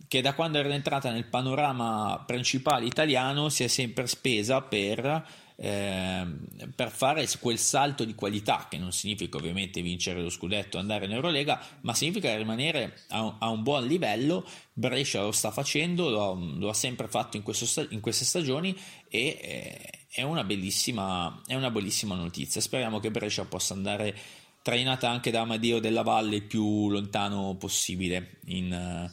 che 0.07 0.21
da 0.21 0.35
quando 0.35 0.59
era 0.59 0.73
entrata 0.73 1.11
nel 1.11 1.27
panorama 1.27 2.23
principale 2.25 2.87
italiano 2.87 3.49
si 3.49 3.65
è 3.65 3.67
sempre 3.67 4.07
spesa 4.07 4.61
per 4.61 5.47
eh, 5.61 6.25
per 6.73 6.91
fare 6.91 7.29
quel 7.41 7.59
salto 7.59 8.05
di 8.05 8.15
qualità, 8.15 8.69
che 8.71 8.79
non 8.79 8.93
significa 8.93 9.39
ovviamente 9.39 9.83
vincere 9.83 10.23
lo 10.23 10.31
scudetto, 10.31 10.79
andare 10.79 11.07
in 11.07 11.13
Eurolega, 11.13 11.61
ma 11.81 11.95
significa 11.95 12.37
rimanere 12.37 13.01
a, 13.09 13.39
a 13.41 13.49
un 13.49 13.65
buon 13.65 13.85
livello. 13.85 14.47
Brescia 14.73 15.23
lo 15.23 15.33
sta 15.33 15.51
facendo, 15.51 16.11
lo, 16.11 16.35
lo 16.35 16.69
ha 16.69 16.75
sempre 16.75 17.09
fatto 17.09 17.37
in, 17.37 17.43
questo, 17.43 17.85
in, 17.91 17.99
queste 17.99 18.25
stagioni 18.25 18.77
e 19.09 19.39
eh, 19.41 19.91
è, 20.09 20.23
una 20.23 20.45
bellissima, 20.45 21.43
è 21.45 21.57
una 21.57 21.71
bellissima 21.71 22.15
notizia. 22.15 22.61
Speriamo 22.61 23.01
che 23.01 23.11
Brescia 23.11 23.45
possa 23.45 23.75
andare 23.75 24.17
trainata 24.63 25.11
anche 25.11 25.33
da 25.33 25.41
Amadeo 25.41 25.81
della 25.81 26.03
Valle 26.03 26.37
il 26.37 26.45
più 26.45 26.89
lontano 26.89 27.57
possibile 27.59 28.39
in, 28.47 29.11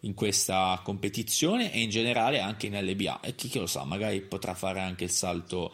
in 0.00 0.14
questa 0.14 0.80
competizione 0.84 1.72
e 1.72 1.80
in 1.80 1.90
generale 1.90 2.40
anche 2.40 2.66
in 2.66 2.78
LBA 2.78 3.20
e 3.20 3.34
chi, 3.34 3.48
chi 3.48 3.58
lo 3.58 3.66
sa 3.66 3.84
magari 3.84 4.20
potrà 4.20 4.54
fare 4.54 4.80
anche 4.80 5.04
il 5.04 5.10
salto, 5.10 5.72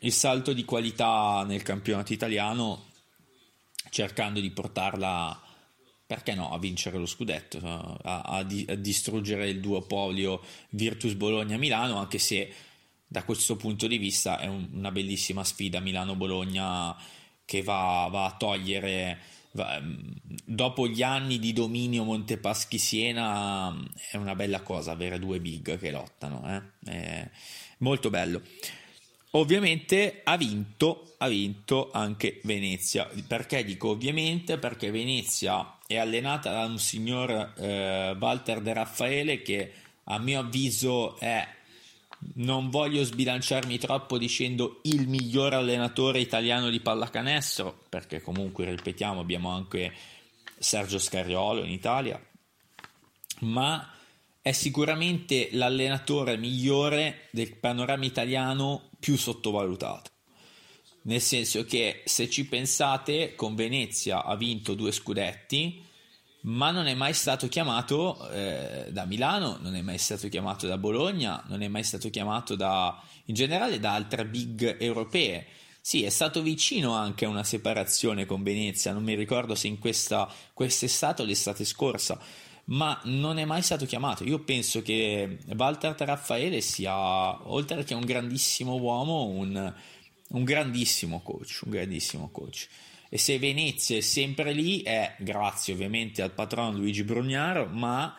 il 0.00 0.12
salto 0.12 0.52
di 0.52 0.64
qualità 0.64 1.44
nel 1.46 1.62
campionato 1.62 2.12
italiano 2.12 2.86
cercando 3.90 4.40
di 4.40 4.50
portarla 4.50 5.42
perché 6.08 6.34
no, 6.34 6.50
a 6.50 6.58
vincere 6.58 6.96
lo 6.96 7.04
scudetto, 7.04 7.58
a, 8.02 8.20
a, 8.22 8.42
di, 8.42 8.64
a 8.66 8.74
distruggere 8.74 9.50
il 9.50 9.60
duopolio 9.60 10.40
Virtus 10.70 11.12
Bologna-Milano, 11.12 11.98
anche 11.98 12.18
se 12.18 12.50
da 13.06 13.24
questo 13.24 13.56
punto 13.56 13.86
di 13.86 13.98
vista 13.98 14.38
è 14.38 14.46
un, 14.46 14.68
una 14.72 14.90
bellissima 14.90 15.44
sfida 15.44 15.80
Milano-Bologna 15.80 16.96
che 17.44 17.62
va, 17.62 18.08
va 18.10 18.24
a 18.24 18.36
togliere 18.36 19.18
dopo 20.44 20.86
gli 20.88 21.02
anni 21.02 21.38
di 21.38 21.52
dominio 21.52 22.04
Montepaschi-Siena 22.04 23.74
è 24.10 24.16
una 24.16 24.34
bella 24.34 24.62
cosa 24.62 24.92
avere 24.92 25.18
due 25.18 25.40
big 25.40 25.78
che 25.78 25.90
lottano, 25.90 26.62
eh? 26.86 27.30
molto 27.78 28.10
bello. 28.10 28.42
Ovviamente 29.32 30.22
ha 30.24 30.36
vinto, 30.36 31.14
ha 31.18 31.28
vinto 31.28 31.90
anche 31.92 32.40
Venezia. 32.44 33.08
Perché 33.26 33.62
dico 33.62 33.90
ovviamente? 33.90 34.56
Perché 34.56 34.90
Venezia 34.90 35.78
è 35.86 35.96
allenata 35.96 36.50
da 36.50 36.64
un 36.64 36.78
signor 36.78 37.52
eh, 37.58 38.16
Walter 38.18 38.60
De 38.60 38.72
Raffaele 38.72 39.42
che 39.42 39.72
a 40.04 40.18
mio 40.18 40.40
avviso 40.40 41.18
è 41.18 41.46
non 42.34 42.70
voglio 42.70 43.04
sbilanciarmi 43.04 43.78
troppo 43.78 44.18
dicendo 44.18 44.80
il 44.82 45.08
miglior 45.08 45.54
allenatore 45.54 46.20
italiano 46.20 46.70
di 46.70 46.80
pallacanestro, 46.80 47.84
perché 47.88 48.20
comunque, 48.20 48.64
ripetiamo, 48.70 49.20
abbiamo 49.20 49.50
anche 49.50 49.92
Sergio 50.58 50.98
Scariolo 50.98 51.62
in 51.62 51.70
Italia, 51.70 52.20
ma 53.40 53.92
è 54.42 54.52
sicuramente 54.52 55.48
l'allenatore 55.52 56.36
migliore 56.36 57.28
del 57.30 57.56
panorama 57.56 58.04
italiano 58.04 58.90
più 58.98 59.16
sottovalutato. 59.16 60.10
Nel 61.02 61.20
senso 61.20 61.64
che 61.64 62.02
se 62.04 62.28
ci 62.28 62.46
pensate, 62.46 63.34
con 63.34 63.54
Venezia 63.54 64.24
ha 64.24 64.36
vinto 64.36 64.74
due 64.74 64.92
scudetti, 64.92 65.86
ma 66.42 66.70
non 66.70 66.86
è 66.86 66.94
mai 66.94 67.14
stato 67.14 67.48
chiamato 67.48 68.30
eh, 68.30 68.86
da 68.90 69.04
Milano, 69.04 69.58
non 69.60 69.74
è 69.74 69.82
mai 69.82 69.98
stato 69.98 70.28
chiamato 70.28 70.66
da 70.66 70.78
Bologna, 70.78 71.42
non 71.48 71.62
è 71.62 71.68
mai 71.68 71.82
stato 71.82 72.10
chiamato 72.10 72.54
da, 72.54 73.02
in 73.24 73.34
generale 73.34 73.80
da 73.80 73.94
altre 73.94 74.24
big 74.24 74.76
europee. 74.80 75.46
Sì, 75.80 76.04
è 76.04 76.10
stato 76.10 76.42
vicino 76.42 76.92
anche 76.92 77.24
a 77.24 77.28
una 77.28 77.44
separazione 77.44 78.26
con 78.26 78.42
Venezia, 78.42 78.92
non 78.92 79.02
mi 79.02 79.14
ricordo 79.14 79.54
se 79.54 79.66
in 79.68 79.78
questa 79.78 80.30
quest'estate 80.52 81.22
o 81.22 81.24
l'estate 81.24 81.64
scorsa, 81.64 82.20
ma 82.66 83.00
non 83.04 83.38
è 83.38 83.44
mai 83.44 83.62
stato 83.62 83.86
chiamato. 83.86 84.22
Io 84.24 84.40
penso 84.40 84.82
che 84.82 85.38
Walter 85.56 85.94
Raffaele 85.96 86.60
sia, 86.60 87.48
oltre 87.50 87.84
che 87.84 87.94
un 87.94 88.04
grandissimo 88.04 88.76
uomo, 88.76 89.24
un, 89.24 89.74
un 90.28 90.44
grandissimo 90.44 91.20
coach, 91.22 91.62
un 91.64 91.70
grandissimo 91.70 92.28
coach 92.30 92.68
e 93.08 93.18
se 93.18 93.38
Venezia 93.38 93.96
è 93.96 94.00
sempre 94.00 94.52
lì 94.52 94.82
è 94.82 95.14
grazie 95.18 95.72
ovviamente 95.72 96.22
al 96.22 96.32
patrono 96.32 96.76
Luigi 96.76 97.04
Brugnaro, 97.04 97.66
ma 97.66 98.14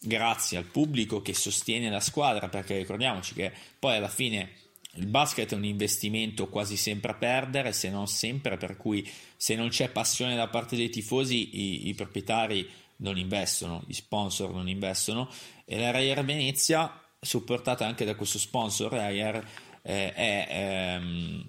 grazie 0.00 0.58
al 0.58 0.64
pubblico 0.64 1.22
che 1.22 1.34
sostiene 1.34 1.88
la 1.88 2.00
squadra, 2.00 2.48
perché 2.48 2.76
ricordiamoci 2.76 3.34
che 3.34 3.52
poi 3.78 3.96
alla 3.96 4.08
fine 4.08 4.50
il 4.96 5.06
basket 5.06 5.52
è 5.52 5.56
un 5.56 5.64
investimento 5.64 6.48
quasi 6.48 6.76
sempre 6.76 7.12
a 7.12 7.14
perdere, 7.14 7.72
se 7.72 7.88
non 7.88 8.06
sempre, 8.08 8.56
per 8.56 8.76
cui 8.76 9.08
se 9.36 9.54
non 9.54 9.68
c'è 9.68 9.88
passione 9.88 10.36
da 10.36 10.48
parte 10.48 10.76
dei 10.76 10.90
tifosi 10.90 11.58
i, 11.58 11.88
i 11.88 11.94
proprietari 11.94 12.68
non 12.96 13.16
investono, 13.16 13.82
gli 13.86 13.94
sponsor 13.94 14.52
non 14.52 14.68
investono. 14.68 15.30
E 15.64 15.78
la 15.78 15.90
Rayer 15.90 16.24
Venezia, 16.24 17.00
supportata 17.18 17.86
anche 17.86 18.04
da 18.04 18.14
questo 18.14 18.38
sponsor 18.38 18.90
Rayer, 18.92 19.36
eh, 19.82 20.12
è... 20.12 20.46
Ehm, 20.50 21.46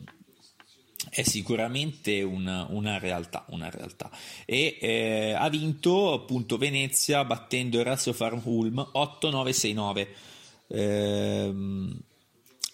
è 1.14 1.22
sicuramente 1.22 2.24
una, 2.24 2.66
una, 2.70 2.98
realtà, 2.98 3.46
una 3.50 3.70
realtà. 3.70 4.10
E 4.46 4.78
eh, 4.82 5.34
ha 5.38 5.48
vinto 5.50 6.12
appunto 6.14 6.58
Venezia 6.58 7.24
battendo 7.24 7.78
il 7.78 7.86
Razio 7.86 8.14
Farm 8.14 8.42
Ulm 8.46 8.90
8-9-6-9. 8.94 10.08
Ehm, 10.70 12.00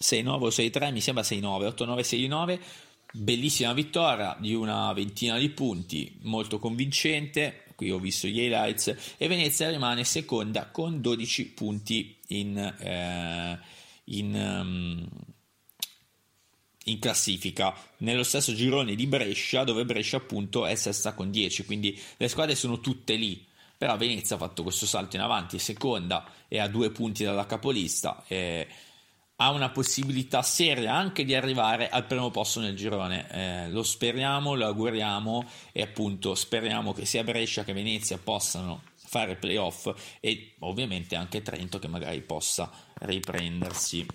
6-9 0.02 0.28
o 0.28 0.48
6-3, 0.48 0.92
mi 0.92 1.02
sembra 1.02 1.22
6-9, 1.22 1.74
8-9-6-9. 1.76 2.60
Bellissima 3.12 3.74
vittoria 3.74 4.36
di 4.40 4.54
una 4.54 4.90
ventina 4.94 5.36
di 5.36 5.50
punti, 5.50 6.18
molto 6.22 6.58
convincente. 6.58 7.64
Qui 7.76 7.90
ho 7.90 7.98
visto 7.98 8.26
gli 8.26 8.40
highlights. 8.40 9.16
E 9.18 9.28
Venezia 9.28 9.68
rimane 9.68 10.04
seconda 10.04 10.70
con 10.70 11.02
12 11.02 11.48
punti 11.50 12.16
in, 12.28 12.56
eh, 12.56 13.58
in 14.04 14.34
um, 14.34 15.08
in 16.90 16.98
classifica. 16.98 17.74
Nello 17.98 18.22
stesso 18.22 18.54
girone 18.54 18.94
di 18.94 19.06
Brescia 19.06 19.64
dove 19.64 19.84
Brescia 19.84 20.18
appunto 20.18 20.66
è 20.66 20.74
sesta 20.74 21.14
con 21.14 21.30
10 21.30 21.64
quindi 21.64 21.98
le 22.16 22.28
squadre 22.28 22.54
sono 22.54 22.80
tutte 22.80 23.14
lì. 23.14 23.46
Però 23.76 23.96
Venezia 23.96 24.36
ha 24.36 24.38
fatto 24.38 24.62
questo 24.62 24.84
salto 24.84 25.16
in 25.16 25.22
avanti 25.22 25.58
seconda 25.58 26.30
e 26.48 26.58
a 26.58 26.68
due 26.68 26.90
punti 26.90 27.24
dalla 27.24 27.46
capolista 27.46 28.22
e 28.28 28.66
ha 29.36 29.50
una 29.52 29.70
possibilità 29.70 30.42
seria 30.42 30.94
anche 30.94 31.24
di 31.24 31.34
arrivare 31.34 31.88
al 31.88 32.04
primo 32.04 32.30
posto 32.30 32.60
nel 32.60 32.76
girone. 32.76 33.26
Eh, 33.30 33.70
lo 33.70 33.82
speriamo, 33.82 34.54
lo 34.54 34.66
auguriamo 34.66 35.48
e 35.72 35.80
appunto 35.80 36.34
speriamo 36.34 36.92
che 36.92 37.06
sia 37.06 37.24
Brescia 37.24 37.64
che 37.64 37.72
Venezia 37.72 38.18
possano 38.18 38.82
fare 38.96 39.36
playoff 39.36 39.92
e 40.20 40.56
ovviamente 40.60 41.16
anche 41.16 41.42
Trento 41.42 41.78
che 41.78 41.88
magari 41.88 42.20
possa 42.20 42.70
riprendersi 43.00 44.06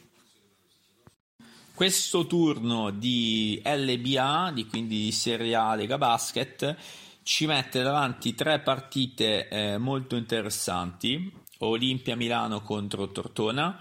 questo 1.76 2.26
turno 2.26 2.90
di 2.90 3.62
LBA, 3.64 4.52
di 4.54 4.66
quindi 4.66 5.04
di 5.04 5.12
Serie 5.12 5.56
A 5.56 5.76
Lega 5.76 5.98
Basket, 5.98 6.76
ci 7.22 7.46
mette 7.46 7.84
davanti 7.84 8.34
tre 8.34 8.60
partite 8.60 9.50
eh, 9.50 9.78
molto 9.78 10.16
interessanti. 10.16 11.32
Olimpia 11.60 12.16
Milano 12.16 12.62
contro 12.62 13.12
Tortona. 13.12 13.78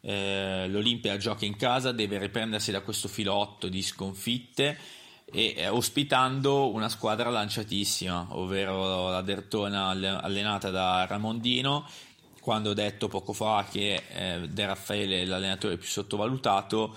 Eh, 0.00 0.68
L'Olimpia 0.68 1.16
gioca 1.16 1.44
in 1.44 1.56
casa, 1.56 1.90
deve 1.90 2.18
riprendersi 2.18 2.70
da 2.70 2.80
questo 2.80 3.08
filotto 3.08 3.68
di 3.68 3.82
sconfitte 3.82 4.78
e 5.24 5.54
eh, 5.56 5.68
ospitando 5.68 6.72
una 6.72 6.88
squadra 6.88 7.28
lanciatissima, 7.28 8.28
ovvero 8.30 9.10
la 9.10 9.22
Dertona 9.22 9.88
allenata 9.88 10.70
da 10.70 11.06
Ramondino. 11.06 11.88
Quando 12.40 12.70
ho 12.70 12.74
detto 12.74 13.08
poco 13.08 13.32
fa 13.32 13.66
che 13.68 14.02
eh, 14.08 14.48
De 14.48 14.66
Raffaele 14.66 15.22
è 15.22 15.24
l'allenatore 15.24 15.76
più 15.76 15.88
sottovalutato, 15.88 16.94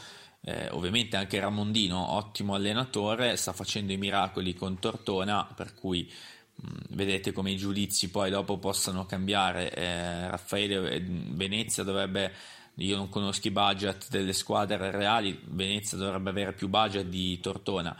eh, 0.48 0.70
ovviamente 0.70 1.18
anche 1.18 1.40
Ramondino, 1.40 2.14
ottimo 2.14 2.54
allenatore, 2.54 3.36
sta 3.36 3.52
facendo 3.52 3.92
i 3.92 3.98
miracoli 3.98 4.54
con 4.54 4.78
Tortona, 4.78 5.52
per 5.56 5.74
cui 5.74 6.08
mh, 6.56 6.68
mm, 6.68 6.78
vedete 6.90 7.32
come 7.32 7.50
i 7.50 7.58
giudizi 7.58 8.12
poi 8.12 8.30
dopo 8.30 8.60
possano 8.60 9.08
cambiare. 9.08 9.74
Eh, 9.74 10.30
Raffaele 10.30 10.92
eh, 10.92 11.02
Venezia 11.04 11.82
dovrebbe, 11.82 12.32
io 12.76 12.96
non 12.96 13.10
conosco 13.10 13.48
i 13.48 13.52
budget 13.52 14.08
delle 14.10 14.34
squadre 14.34 14.92
reali, 14.92 15.42
Venezia 15.46 15.98
dovrebbe 15.98 16.30
avere 16.30 16.54
più 16.54 16.68
budget 16.70 17.08
di 17.08 17.40
Tortona, 17.40 17.98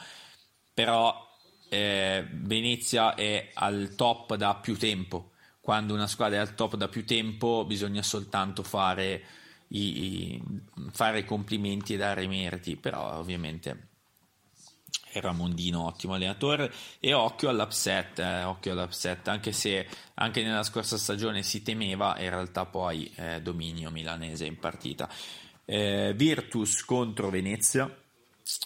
però 0.72 1.28
eh, 1.68 2.28
Venezia 2.32 3.16
è 3.16 3.50
al 3.56 3.94
top 3.96 4.36
da 4.36 4.54
più 4.54 4.78
tempo. 4.78 5.32
Quando 5.60 5.96
una 5.96 6.06
squadra 6.06 6.38
è 6.38 6.42
al 6.42 6.54
top 6.54 6.76
da 6.76 6.88
più 6.88 7.06
tempo 7.06 7.66
bisogna 7.66 8.04
soltanto 8.04 8.62
fare 8.62 9.24
i, 9.70 10.42
fare 10.92 11.20
i 11.20 11.26
complimenti 11.26 11.94
e 11.94 11.98
dare 11.98 12.28
meriti, 12.28 12.76
però 12.76 13.18
ovviamente 13.18 13.90
era 15.12 15.32
Mondino 15.32 15.86
ottimo 15.86 16.14
allenatore. 16.14 16.72
E 17.00 17.14
occhio 17.14 17.50
all'upset, 17.50 18.20
eh, 18.20 18.44
occhio 18.44 18.74
all'upset 18.74 19.28
anche 19.28 19.52
se 19.52 19.88
anche 20.16 20.44
nella 20.44 20.64
scorsa 20.64 20.98
stagione 20.98 21.44
si 21.44 21.62
temeva 21.62 22.20
in 22.20 22.30
realtà 22.30 22.66
poi 22.66 23.12
eh, 23.16 23.42
dominio 23.42 23.92
milanese 23.92 24.46
in 24.46 24.60
partita. 24.60 25.10
Eh, 25.66 26.14
Virtus 26.16 26.86
contro 26.86 27.30
Venezia 27.30 27.92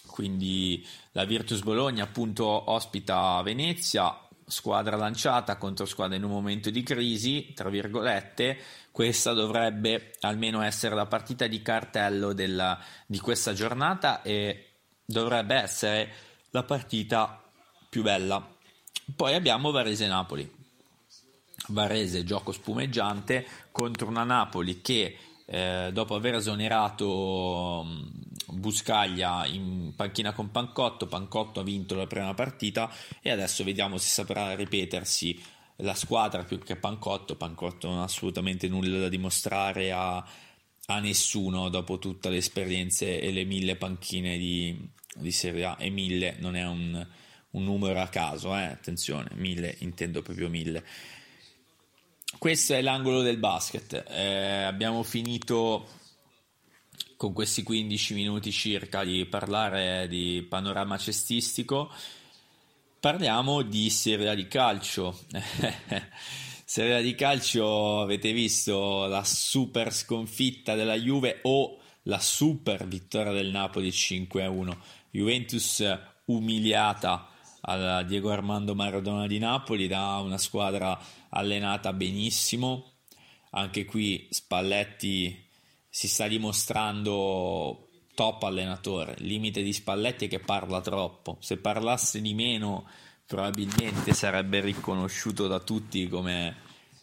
quindi 0.06 0.86
la 1.12 1.24
Virtus 1.24 1.62
Bologna 1.62 2.04
appunto 2.04 2.44
ospita 2.70 3.40
Venezia 3.42 4.14
squadra 4.46 4.96
lanciata 4.96 5.56
contro 5.56 5.86
squadra 5.86 6.16
in 6.16 6.24
un 6.24 6.30
momento 6.30 6.68
di 6.68 6.82
crisi 6.82 7.52
tra 7.54 7.70
virgolette 7.70 8.58
questa 8.90 9.32
dovrebbe 9.32 10.12
almeno 10.20 10.62
essere 10.62 10.94
la 10.94 11.06
partita 11.06 11.46
di 11.46 11.62
cartello 11.62 12.32
della, 12.32 12.78
di 13.06 13.18
questa 13.18 13.52
giornata 13.52 14.22
e 14.22 14.66
dovrebbe 15.04 15.54
essere 15.54 16.12
la 16.50 16.62
partita 16.62 17.42
più 17.88 18.02
bella. 18.02 18.56
Poi 19.14 19.34
abbiamo 19.34 19.70
Varese-Napoli. 19.70 20.58
Varese 21.68 22.24
gioco 22.24 22.52
spumeggiante 22.52 23.46
contro 23.70 24.08
una 24.08 24.24
Napoli 24.24 24.80
che 24.80 25.16
eh, 25.46 25.90
dopo 25.92 26.14
aver 26.14 26.34
esonerato 26.34 27.82
mm, 27.84 28.08
Buscaglia 28.52 29.46
in 29.46 29.92
panchina 29.96 30.32
con 30.32 30.50
Pancotto, 30.50 31.06
Pancotto 31.06 31.60
ha 31.60 31.64
vinto 31.64 31.94
la 31.94 32.06
prima 32.06 32.34
partita 32.34 32.90
e 33.20 33.30
adesso 33.30 33.64
vediamo 33.64 33.98
se 33.98 34.08
saprà 34.08 34.54
ripetersi 34.54 35.42
la 35.80 35.94
squadra 35.94 36.44
più 36.44 36.58
che 36.58 36.76
Pancotto. 36.76 37.36
Pancotto 37.36 37.88
non 37.88 37.98
ha 37.98 38.04
assolutamente 38.04 38.68
nulla 38.68 38.98
da 38.98 39.08
dimostrare 39.08 39.92
a, 39.92 40.16
a 40.16 40.98
nessuno 41.00 41.68
dopo 41.68 41.98
tutte 41.98 42.28
le 42.28 42.38
esperienze 42.38 43.20
e 43.20 43.32
le 43.32 43.44
mille 43.44 43.76
panchine 43.76 44.36
di, 44.36 44.88
di 45.14 45.30
Serie 45.32 45.64
A. 45.64 45.76
E 45.78 45.90
mille 45.90 46.36
non 46.38 46.56
è 46.56 46.66
un, 46.66 47.06
un 47.50 47.64
numero 47.64 48.00
a 48.00 48.08
caso, 48.08 48.56
eh? 48.56 48.64
attenzione, 48.64 49.30
mille 49.34 49.76
intendo 49.80 50.22
proprio 50.22 50.48
mille. 50.48 50.84
Questo 52.38 52.74
è 52.74 52.80
l'angolo 52.80 53.22
del 53.22 53.38
basket. 53.38 54.04
Eh, 54.08 54.62
abbiamo 54.62 55.02
finito 55.02 55.88
con 57.16 57.32
questi 57.32 57.62
15 57.62 58.14
minuti 58.14 58.50
circa 58.50 59.04
di 59.04 59.26
parlare 59.26 60.06
di 60.08 60.46
panorama 60.48 60.96
cestistico. 60.96 61.90
Parliamo 63.00 63.62
di 63.62 63.88
Serie 63.88 64.28
A 64.28 64.34
di 64.34 64.46
calcio. 64.46 65.18
Serie 66.66 66.96
A 66.96 67.00
di 67.00 67.14
calcio, 67.14 68.02
avete 68.02 68.30
visto 68.32 69.06
la 69.06 69.24
super 69.24 69.90
sconfitta 69.90 70.74
della 70.74 70.96
Juve 70.96 71.38
o 71.44 71.78
la 72.02 72.18
super 72.18 72.86
vittoria 72.86 73.32
del 73.32 73.48
Napoli 73.48 73.88
5-1. 73.88 74.76
Juventus 75.12 75.82
umiliata 76.26 77.30
al 77.62 78.04
Diego 78.04 78.32
Armando 78.32 78.74
Maradona 78.74 79.26
di 79.26 79.38
Napoli 79.38 79.88
da 79.88 80.18
una 80.18 80.36
squadra 80.36 81.00
allenata 81.30 81.94
benissimo. 81.94 82.96
Anche 83.52 83.86
qui 83.86 84.28
Spalletti 84.28 85.48
si 85.88 86.06
sta 86.06 86.28
dimostrando 86.28 87.89
top 88.20 88.42
allenatore. 88.42 89.14
Limite 89.20 89.62
di 89.62 89.72
Spalletti 89.72 90.28
che 90.28 90.40
parla 90.40 90.82
troppo. 90.82 91.38
Se 91.40 91.56
parlasse 91.56 92.20
di 92.20 92.34
meno, 92.34 92.86
probabilmente 93.24 94.12
sarebbe 94.12 94.60
riconosciuto 94.60 95.46
da 95.46 95.58
tutti 95.58 96.06
come 96.06 96.54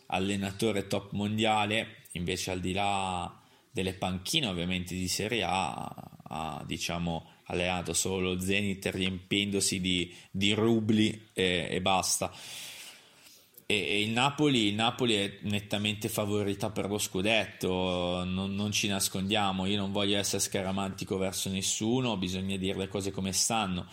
allenatore 0.06 0.86
top 0.86 1.14
mondiale. 1.14 2.04
Invece, 2.12 2.52
al 2.52 2.60
di 2.60 2.72
là 2.72 3.36
delle 3.72 3.96
panchine, 3.96 4.46
ovviamente 4.46 4.94
di 4.94 5.08
Serie 5.08 5.42
A, 5.42 5.92
ha 6.30 6.64
diciamo 6.68 7.26
allenato 7.46 7.94
solo 7.94 8.34
lo 8.34 8.40
Zenit 8.40 8.86
riempiendosi 8.86 9.82
di, 9.82 10.14
di 10.30 10.54
rubli 10.54 11.30
e, 11.34 11.68
e 11.68 11.82
basta 11.82 12.32
e, 13.70 14.02
il, 14.02 14.12
Napoli, 14.12 14.68
il, 14.68 14.76
Napoli, 14.76 15.16
è 15.16 15.40
nettamente 15.42 16.08
favorita 16.08 16.70
per 16.70 16.88
lo 16.88 16.98
scudetto, 16.98 18.24
non, 18.24 18.56
non, 18.56 18.72
ci 18.72 18.88
nascondiamo, 18.88 19.66
io 19.66 19.78
non 19.78 19.92
voglio 19.92 20.18
essere 20.18 20.42
scaramantico 20.42 21.18
verso 21.18 21.50
nessuno, 21.50 22.16
bisogna 22.16 22.56
dire 22.56 22.78
le 22.78 22.88
cose 22.88 23.12
come 23.12 23.34
stanno. 23.34 23.86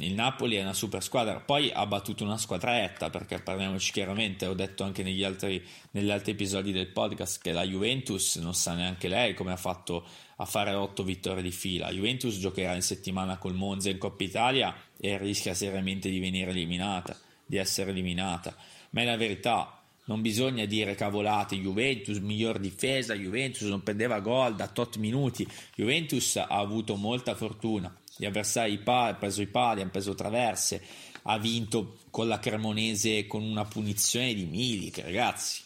Il 0.00 0.12
Napoli 0.12 0.56
è 0.56 0.60
una 0.60 0.74
super 0.74 1.02
squadra, 1.02 1.40
poi 1.40 1.70
ha 1.72 1.86
battuto 1.86 2.24
una 2.24 2.36
squadretta, 2.36 3.08
perché 3.08 3.38
parliamoci 3.38 3.90
chiaramente, 3.90 4.44
ho 4.44 4.52
detto 4.52 4.84
anche 4.84 5.02
negli 5.02 5.24
altri, 5.24 5.66
negli 5.92 6.10
altri 6.10 6.32
episodi 6.32 6.70
del 6.70 6.88
podcast 6.88 7.40
che 7.40 7.52
la 7.52 7.62
Juventus 7.62 8.36
non 8.36 8.52
sa 8.52 8.74
neanche 8.74 9.08
lei 9.08 9.32
come 9.32 9.52
ha 9.52 9.56
fatto 9.56 10.06
a 10.36 10.44
fare 10.44 10.74
otto 10.74 11.02
vittorie 11.02 11.42
di 11.42 11.52
fila. 11.52 11.90
Juventus 11.90 12.38
giocherà 12.38 12.74
in 12.74 12.82
settimana 12.82 13.38
col 13.38 13.54
Monza 13.54 13.88
in 13.88 13.96
Coppa 13.96 14.24
Italia 14.24 14.76
e 15.00 15.16
rischia 15.16 15.54
seriamente 15.54 16.10
di 16.10 16.20
venire 16.20 16.50
eliminata, 16.50 17.18
di 17.46 17.56
essere 17.56 17.92
eliminata 17.92 18.54
ma 18.96 19.02
è 19.02 19.04
la 19.04 19.16
verità. 19.18 19.78
Non 20.06 20.22
bisogna 20.22 20.64
dire 20.64 20.94
cavolate, 20.94 21.56
Juventus 21.56 22.16
miglior 22.18 22.58
difesa, 22.58 23.12
Juventus 23.12 23.68
non 23.68 23.82
prendeva 23.82 24.20
gol 24.20 24.54
da 24.54 24.68
tot 24.68 24.96
minuti, 24.96 25.46
Juventus 25.74 26.36
ha 26.36 26.46
avuto 26.46 26.96
molta 26.96 27.34
fortuna, 27.34 27.94
gli 28.16 28.24
avversari 28.24 28.80
hanno 28.82 29.16
preso 29.18 29.42
i 29.42 29.48
pali, 29.48 29.82
hanno 29.82 29.90
preso 29.90 30.14
traverse, 30.14 30.82
ha 31.24 31.38
vinto 31.38 31.98
con 32.10 32.26
la 32.26 32.38
Cremonese 32.38 33.26
con 33.26 33.42
una 33.42 33.64
punizione 33.66 34.32
di 34.32 34.46
Milik, 34.46 35.00
ragazzi. 35.00 35.62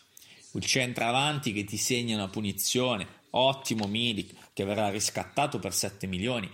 Il 0.54 0.64
centravanti 0.64 1.52
che 1.52 1.62
ti 1.62 1.76
segna 1.76 2.16
una 2.16 2.28
punizione, 2.28 3.06
ottimo 3.30 3.86
Milik 3.86 4.34
che 4.52 4.64
verrà 4.64 4.90
riscattato 4.90 5.60
per 5.60 5.72
7 5.72 6.08
milioni. 6.08 6.50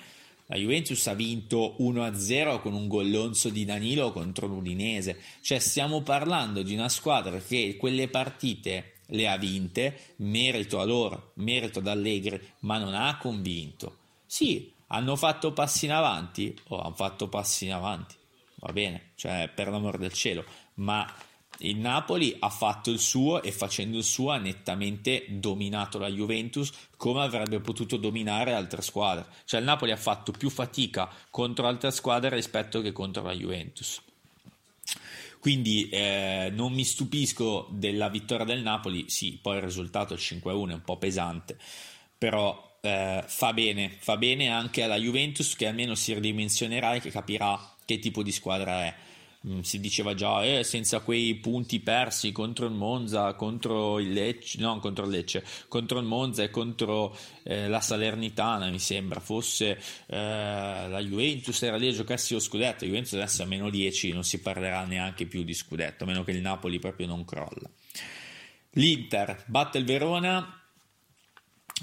La 0.47 0.57
Juventus 0.57 1.07
ha 1.09 1.15
vinto 1.15 1.77
1-0 1.81 2.61
con 2.61 2.73
un 2.73 2.87
gollonzo 2.87 3.49
di 3.49 3.65
Danilo 3.65 4.13
contro 4.13 4.47
l'Udinese. 4.47 5.21
Cioè 5.41 5.59
stiamo 5.59 6.03
parlando 6.03 6.63
di 6.63 6.75
una 6.75 6.89
squadra 6.89 7.39
che 7.39 7.77
quelle 7.79 8.09
partite 8.09 8.93
le 9.07 9.29
ha 9.29 9.37
vinte, 9.37 10.15
merito 10.17 10.81
a 10.81 10.85
loro, 10.85 11.33
merito 11.35 11.81
ad 11.81 11.89
Allegri, 11.89 12.41
ma 12.61 12.79
non 12.79 12.95
ha 12.95 13.19
convinto. 13.19 13.99
Sì, 14.27 14.73
hanno 14.89 15.17
fatto 15.17 15.53
passi 15.53 15.87
in 15.87 15.93
avanti, 15.93 16.57
o 16.69 16.77
oh, 16.77 16.81
hanno 16.81 16.95
fatto 16.95 17.29
passi 17.29 17.65
in 17.67 17.73
avanti, 17.73 18.15
va 18.57 18.73
bene, 18.73 19.11
cioè 19.17 19.51
per 19.53 19.69
l'amor 19.69 19.99
del 19.99 20.13
cielo, 20.13 20.45
ma 20.75 21.13
Il 21.61 21.79
Napoli 21.79 22.37
ha 22.39 22.51
fatto 22.51 22.91
il 22.91 22.99
suo 22.99 23.43
e 23.43 23.51
facendo 23.51 23.97
il 23.97 24.05
suo 24.05 24.31
ha 24.31 24.39
nettamente 24.39 25.25
dominato 25.29 25.99
la 25.99 26.09
Juventus 26.09 26.71
come 26.97 27.23
avrebbe 27.23 27.61
potuto 27.61 27.97
dominare 27.97 28.53
altre 28.53 28.83
squadre. 28.83 29.27
Cioè 29.45 29.61
il 29.61 29.67
Napoli 29.67 29.93
ha 29.93 29.97
fatto 29.97 30.33
più 30.33 30.51
fatica 30.51 31.09
contro 31.31 31.67
altre 31.67 31.91
squadre 31.93 32.35
rispetto 32.35 32.83
che 32.83 32.93
contro 32.93 33.23
la 33.23 33.33
Juventus. 33.33 34.03
Quindi 35.41 35.89
eh, 35.91 36.51
non 36.53 36.73
mi 36.73 36.85
stupisco 36.85 37.69
della 37.71 38.09
vittoria 38.09 38.45
del 38.45 38.63
Napoli, 38.63 39.09
sì, 39.09 39.39
poi 39.41 39.57
il 39.57 39.63
risultato 39.63 40.17
5-1 40.17 40.71
è 40.71 40.75
un 40.75 40.83
po' 40.85 40.97
pesante, 40.97 41.57
però 42.19 42.79
eh, 42.81 43.23
fa 43.25 43.53
bene, 43.53 43.97
fa 43.99 44.17
bene 44.17 44.49
anche 44.49 44.83
alla 44.83 44.97
Juventus 44.97 45.55
che 45.55 45.69
almeno 45.69 45.95
si 45.95 46.13
ridimensionerà 46.15 46.95
e 46.95 47.01
che 47.01 47.11
capirà 47.11 47.75
che 47.85 48.01
tipo 48.01 48.25
di 48.25 48.33
squadra 48.33 48.85
è 48.85 48.95
si 49.63 49.79
diceva 49.79 50.15
già 50.15 50.45
eh, 50.45 50.65
senza 50.65 51.01
quei 51.01 51.37
punti 51.37 51.79
persi 51.81 52.33
contro 52.33 52.67
il 52.67 52.73
Monza, 52.73 53.35
contro 53.35 54.01
il 54.01 54.13
Lecce, 54.13 54.59
no, 54.61 54.79
contro 54.81 55.05
il 55.05 55.11
Lecce, 55.11 55.45
contro 55.69 55.99
il 55.99 56.05
Monza 56.05 56.43
e 56.43 56.51
contro 56.51 57.17
eh, 57.45 57.69
la 57.69 57.81
Salernitana, 57.81 58.69
mi 58.69 58.81
sembra 58.81 59.21
fosse 59.21 59.81
eh, 60.07 60.17
la 60.89 61.01
Juventus 61.01 61.63
era 61.63 61.77
lì 61.77 61.89
a 61.89 61.93
giocarsi 61.93 62.33
lo 62.33 62.41
scudetto. 62.41 62.85
La 62.85 62.91
Juventus 62.91 63.13
adesso 63.13 63.43
a 63.43 63.47
meno 63.47 63.71
10, 63.71 64.13
non 64.13 64.25
si 64.25 64.41
parlerà 64.41 64.85
neanche 64.85 65.27
più 65.27 65.45
di 65.45 65.55
scudetto, 65.55 66.05
a 66.05 66.07
meno 66.07 66.25
che 66.25 66.33
il 66.33 66.41
Napoli 66.41 66.79
proprio 66.79 67.07
non 67.07 67.25
crolla. 67.25 67.71
L'Inter 68.73 69.45
batte 69.47 69.79
il 69.79 69.85
Verona, 69.85 70.61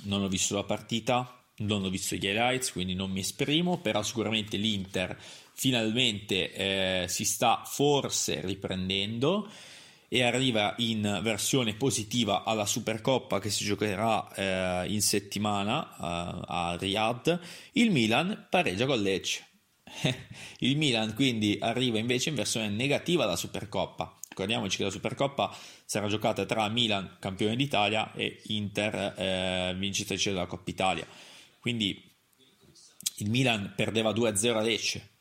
non 0.03 0.21
ho 0.21 0.27
visto 0.27 0.55
la 0.55 0.63
partita, 0.63 1.43
non 1.57 1.83
ho 1.83 1.89
visto 1.89 2.15
gli 2.15 2.25
highlights, 2.25 2.71
quindi 2.71 2.93
non 2.93 3.11
mi 3.11 3.21
esprimo, 3.21 3.79
però 3.79 4.01
sicuramente 4.03 4.57
l'Inter 4.57 5.17
finalmente 5.53 6.51
eh, 6.53 7.05
si 7.07 7.25
sta 7.25 7.63
forse 7.65 8.41
riprendendo 8.41 9.49
e 10.13 10.21
arriva 10.21 10.75
in 10.77 11.21
versione 11.23 11.73
positiva 11.73 12.43
alla 12.43 12.67
Supercoppa 12.67 13.39
che 13.39 13.49
si 13.49 13.65
giocherà 13.65 14.31
eh, 14.35 14.93
in 14.93 15.01
settimana 15.01 15.89
eh, 15.89 16.43
a 16.45 16.77
Riyadh. 16.79 17.39
Il 17.71 17.89
Milan 17.89 18.45
pareggia 18.47 18.85
con 18.85 19.01
Lecce. 19.01 19.47
Il 20.59 20.77
Milan 20.77 21.15
quindi 21.15 21.57
arriva 21.59 21.97
invece 21.97 22.29
in 22.29 22.35
versione 22.35 22.69
negativa 22.69 23.23
alla 23.23 23.35
Supercoppa. 23.35 24.19
Ricordiamoci 24.29 24.77
che 24.77 24.83
la 24.83 24.89
Supercoppa 24.91 25.55
sarà 25.85 26.07
giocata 26.07 26.45
tra 26.45 26.67
Milan, 26.69 27.17
campione 27.19 27.55
d'Italia, 27.55 28.11
e 28.13 28.41
Inter, 28.47 29.13
eh, 29.17 29.75
vincitrice 29.77 30.31
della 30.31 30.45
Coppa 30.45 30.69
Italia. 30.69 31.07
Quindi 31.59 32.11
il 33.17 33.29
Milan 33.29 33.73
perdeva 33.75 34.11
2-0 34.11 34.55
a 34.57 34.61
Lecce, 34.61 35.12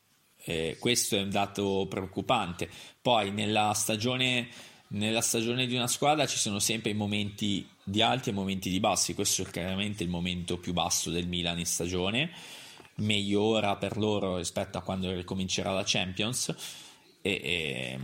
eh, 0.44 0.76
questo 0.78 1.16
è 1.16 1.22
un 1.22 1.31
dato 1.31 1.87
preoccupante. 1.88 2.68
Poi 3.00 3.31
nella 3.31 3.72
stagione, 3.74 4.48
nella 4.88 5.20
stagione 5.20 5.66
di 5.66 5.74
una 5.76 5.87
squadra 5.87 6.26
ci 6.26 6.38
sono 6.38 6.59
sempre 6.59 6.90
i 6.90 6.94
momenti 6.94 7.66
di 7.83 8.02
alti 8.02 8.31
e 8.31 8.33
momenti 8.33 8.70
di 8.70 8.81
bassi. 8.81 9.14
Questo 9.14 9.42
è 9.42 9.50
chiaramente 9.50 10.02
il 10.02 10.09
momento 10.09 10.59
più 10.59 10.72
basso 10.72 11.11
del 11.11 11.28
Milan 11.28 11.59
in 11.59 11.66
stagione. 11.66 12.31
Meglio 12.96 13.42
ora 13.42 13.76
per 13.76 13.96
loro 13.96 14.37
rispetto 14.37 14.78
a 14.78 14.83
quando 14.83 15.12
ricomincerà 15.12 15.72
la 15.72 15.85
Champions. 15.85 16.55
E, 17.22 17.40
e, 17.42 17.98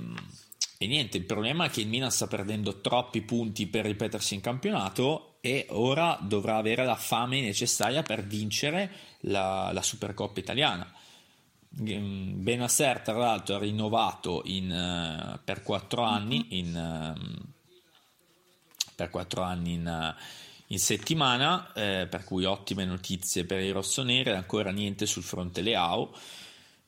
e 0.81 0.87
niente, 0.87 1.17
il 1.17 1.25
problema 1.25 1.67
è 1.67 1.71
che 1.71 1.81
il 1.81 1.89
Milan 1.89 2.11
sta 2.11 2.29
perdendo 2.29 2.81
troppi 2.81 3.21
punti 3.23 3.67
per 3.67 3.85
ripetersi 3.85 4.35
in 4.35 4.41
campionato 4.41 5.39
e 5.41 5.67
ora 5.71 6.19
dovrà 6.21 6.57
avere 6.57 6.85
la 6.85 6.95
fame 6.95 7.41
necessaria 7.41 8.03
per 8.03 8.25
vincere 8.25 8.91
la, 9.21 9.71
la 9.73 9.83
Supercoppa 9.83 10.39
italiana 10.39 10.89
Ehm, 10.89 10.98
Benasser 11.81 13.01
tra 13.01 13.17
l'altro 13.17 13.55
ha 13.57 13.59
rinnovato 13.59 14.43
in, 14.47 14.71
uh, 14.71 15.39
per 15.45 15.63
4 15.63 16.03
anni 16.03 16.47
in, 16.59 16.75
uh, 16.75 17.49
per 18.97 19.11
4 19.11 19.43
anni 19.43 19.75
in, 19.75 19.87
uh, 19.87 20.21
in 20.69 20.79
settimana 20.79 21.73
eh, 21.73 22.07
per 22.11 22.25
cui 22.25 22.45
ottime 22.45 22.85
notizie 22.85 23.45
per 23.45 23.61
i 23.61 23.71
rossoneri 23.71 24.31
ancora 24.31 24.71
niente 24.71 25.07
sul 25.07 25.23
fronte 25.23 25.63
Leao 25.63 26.13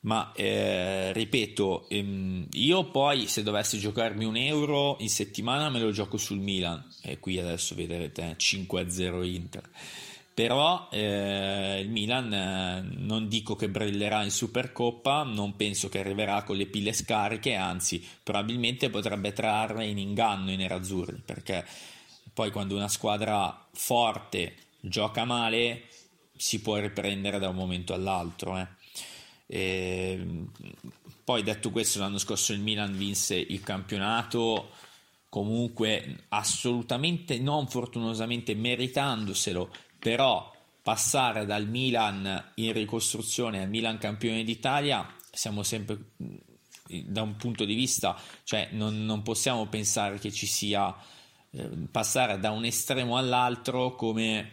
ma 0.01 0.31
eh, 0.33 1.13
ripeto 1.13 1.87
ehm, 1.89 2.47
io 2.53 2.89
poi 2.89 3.27
se 3.27 3.43
dovessi 3.43 3.77
giocarmi 3.79 4.25
un 4.25 4.35
euro 4.35 4.97
in 4.99 5.09
settimana 5.09 5.69
me 5.69 5.79
lo 5.79 5.91
gioco 5.91 6.17
sul 6.17 6.39
Milan 6.39 6.83
e 7.01 7.19
qui 7.19 7.39
adesso 7.39 7.75
vedrete 7.75 8.35
5-0 8.37 9.23
Inter 9.23 9.69
però 10.41 10.87
eh, 10.89 11.81
il 11.83 11.89
Milan 11.91 12.33
eh, 12.33 12.81
non 12.97 13.27
dico 13.27 13.55
che 13.55 13.69
brillerà 13.69 14.23
in 14.23 14.31
Supercoppa, 14.31 15.21
non 15.21 15.55
penso 15.55 15.87
che 15.87 15.99
arriverà 15.99 16.41
con 16.41 16.55
le 16.55 16.65
pile 16.65 16.93
scariche, 16.93 17.53
anzi 17.53 18.03
probabilmente 18.23 18.89
potrebbe 18.89 19.33
trarre 19.33 19.85
in 19.85 19.99
inganno 19.99 20.49
i 20.49 20.55
nerazzurri, 20.55 21.21
perché 21.23 21.63
poi 22.33 22.49
quando 22.49 22.75
una 22.75 22.87
squadra 22.87 23.67
forte 23.71 24.55
gioca 24.79 25.25
male 25.25 25.83
si 26.35 26.59
può 26.59 26.77
riprendere 26.77 27.37
da 27.37 27.49
un 27.49 27.55
momento 27.57 27.93
all'altro. 27.93 28.57
Eh. 28.57 28.67
E, 29.45 30.25
poi 31.23 31.43
detto 31.43 31.69
questo, 31.69 31.99
l'anno 31.99 32.17
scorso 32.17 32.51
il 32.51 32.61
Milan 32.61 32.97
vinse 32.97 33.35
il 33.35 33.61
campionato 33.61 34.71
comunque 35.29 36.23
assolutamente 36.29 37.37
non 37.37 37.67
fortunosamente 37.67 38.55
meritandoselo 38.55 39.69
però 40.01 40.51
passare 40.81 41.45
dal 41.45 41.67
Milan 41.67 42.51
in 42.55 42.73
ricostruzione 42.73 43.61
al 43.61 43.69
Milan 43.69 43.99
campione 43.99 44.43
d'Italia 44.43 45.07
siamo 45.31 45.63
sempre 45.63 45.97
da 47.05 47.21
un 47.21 47.35
punto 47.37 47.63
di 47.63 47.75
vista 47.75 48.19
cioè 48.43 48.69
non, 48.71 49.05
non 49.05 49.21
possiamo 49.21 49.67
pensare 49.67 50.17
che 50.17 50.31
ci 50.31 50.47
sia 50.47 50.93
eh, 51.53 51.69
passare 51.91 52.39
da 52.39 52.51
un 52.51 52.63
estremo 52.63 53.17
all'altro 53.17 53.93
come, 53.95 54.51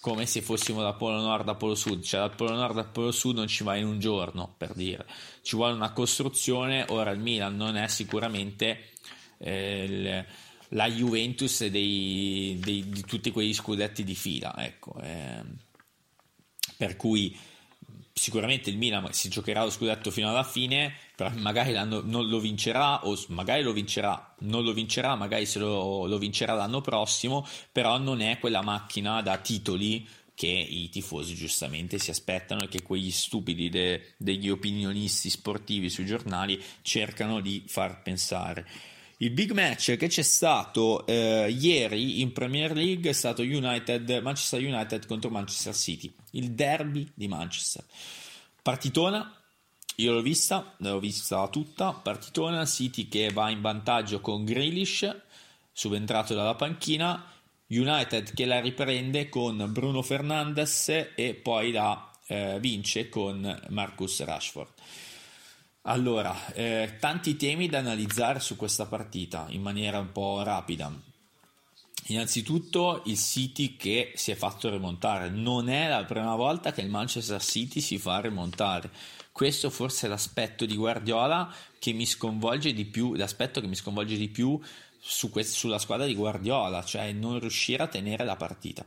come 0.00 0.26
se 0.26 0.42
fossimo 0.42 0.82
da 0.82 0.92
Polo 0.92 1.20
Nord 1.20 1.48
a 1.48 1.54
Polo 1.54 1.74
Sud. 1.74 2.02
Cioè 2.02 2.20
dal 2.20 2.34
Polo 2.34 2.54
Nord 2.54 2.76
al 2.76 2.90
Polo 2.90 3.10
Sud 3.10 3.36
non 3.36 3.46
ci 3.46 3.64
va 3.64 3.76
in 3.76 3.86
un 3.86 3.98
giorno 3.98 4.54
per 4.56 4.74
dire. 4.74 5.06
Ci 5.40 5.56
vuole 5.56 5.72
una 5.72 5.92
costruzione. 5.92 6.84
Ora 6.88 7.10
il 7.12 7.20
Milan 7.20 7.56
non 7.56 7.76
è 7.76 7.88
sicuramente 7.88 8.90
eh, 9.38 9.84
il, 9.84 10.26
la 10.70 10.88
Juventus 10.88 11.66
dei, 11.66 12.58
dei, 12.60 12.88
di 12.88 13.02
tutti 13.02 13.30
quegli 13.30 13.54
scudetti 13.54 14.04
di 14.04 14.14
fila. 14.14 14.54
Ecco, 14.56 15.00
eh, 15.00 15.42
per 16.76 16.96
cui 16.96 17.36
sicuramente 18.16 18.70
il 18.70 18.76
Milan 18.76 19.12
si 19.12 19.28
giocherà 19.28 19.64
lo 19.64 19.70
scudetto 19.70 20.10
fino 20.10 20.28
alla 20.28 20.44
fine, 20.44 20.94
però 21.16 21.30
magari 21.34 21.72
non 21.72 22.28
lo 22.28 22.38
vincerà 22.38 23.04
o 23.06 23.18
magari 23.28 23.62
lo 23.62 23.72
vincerà, 23.72 24.34
non 24.40 24.62
lo 24.62 24.72
vincerà, 24.72 25.16
magari 25.16 25.46
se 25.46 25.58
lo, 25.58 26.06
lo 26.06 26.18
vincerà 26.18 26.54
l'anno 26.54 26.80
prossimo, 26.80 27.46
però 27.72 27.98
non 27.98 28.20
è 28.20 28.38
quella 28.38 28.62
macchina 28.62 29.20
da 29.20 29.38
titoli 29.38 30.06
che 30.34 30.46
i 30.46 30.88
tifosi 30.88 31.34
giustamente 31.34 31.98
si 31.98 32.10
aspettano 32.10 32.62
e 32.62 32.68
che 32.68 32.82
quegli 32.82 33.10
stupidi 33.10 33.68
de, 33.68 34.14
degli 34.16 34.48
opinionisti 34.48 35.30
sportivi 35.30 35.88
sui 35.88 36.06
giornali 36.06 36.60
cercano 36.82 37.40
di 37.40 37.64
far 37.66 38.02
pensare. 38.02 38.66
Il 39.18 39.30
big 39.30 39.52
match 39.52 39.96
che 39.96 40.08
c'è 40.08 40.22
stato 40.22 41.06
eh, 41.06 41.48
ieri 41.48 42.20
in 42.20 42.32
Premier 42.32 42.72
League 42.72 43.10
è 43.10 43.12
stato 43.12 43.42
United, 43.42 44.20
Manchester 44.22 44.60
United 44.60 45.06
contro 45.06 45.30
Manchester 45.30 45.74
City, 45.74 46.12
il 46.32 46.50
derby 46.52 47.08
di 47.14 47.28
Manchester. 47.28 47.84
Partitona, 48.60 49.32
io 49.96 50.12
l'ho 50.12 50.20
vista, 50.20 50.74
l'ho 50.78 50.98
vista 50.98 51.46
tutta, 51.48 51.92
partitona, 51.92 52.66
City 52.66 53.08
che 53.08 53.30
va 53.30 53.50
in 53.50 53.60
vantaggio 53.60 54.20
con 54.20 54.44
Grealish, 54.44 55.14
subentrato 55.72 56.34
dalla 56.34 56.56
panchina, 56.56 57.30
United 57.68 58.34
che 58.34 58.44
la 58.44 58.60
riprende 58.60 59.28
con 59.28 59.64
Bruno 59.70 60.02
Fernandes 60.02 60.88
e 61.14 61.34
poi 61.40 61.72
la 61.72 62.10
eh, 62.26 62.58
vince 62.60 63.08
con 63.08 63.62
Marcus 63.68 64.22
Rashford. 64.22 64.72
Allora, 65.86 66.34
eh, 66.54 66.96
tanti 66.98 67.36
temi 67.36 67.68
da 67.68 67.78
analizzare 67.78 68.40
su 68.40 68.56
questa 68.56 68.86
partita 68.86 69.44
in 69.50 69.60
maniera 69.60 69.98
un 69.98 70.12
po' 70.12 70.42
rapida. 70.42 70.90
Innanzitutto 72.06 73.02
il 73.04 73.18
City 73.18 73.76
che 73.76 74.12
si 74.14 74.30
è 74.30 74.34
fatto 74.34 74.70
rimontare. 74.70 75.28
Non 75.28 75.68
è 75.68 75.88
la 75.88 76.04
prima 76.04 76.34
volta 76.36 76.72
che 76.72 76.80
il 76.80 76.88
Manchester 76.88 77.42
City 77.42 77.82
si 77.82 77.98
fa 77.98 78.20
rimontare. 78.20 78.90
Questo 79.30 79.68
forse 79.68 80.06
è 80.06 80.08
l'aspetto 80.08 80.64
di 80.64 80.74
Guardiola 80.74 81.52
che 81.78 81.92
mi 81.92 82.06
sconvolge 82.06 82.72
di 82.72 82.86
più, 82.86 83.12
l'aspetto 83.12 83.60
che 83.60 83.66
mi 83.66 83.76
sconvolge 83.76 84.16
di 84.16 84.28
più 84.28 84.58
su 84.98 85.28
quest- 85.28 85.54
sulla 85.54 85.78
squadra 85.78 86.06
di 86.06 86.14
Guardiola, 86.14 86.82
cioè 86.82 87.12
non 87.12 87.38
riuscire 87.38 87.82
a 87.82 87.88
tenere 87.88 88.24
la 88.24 88.36
partita. 88.36 88.86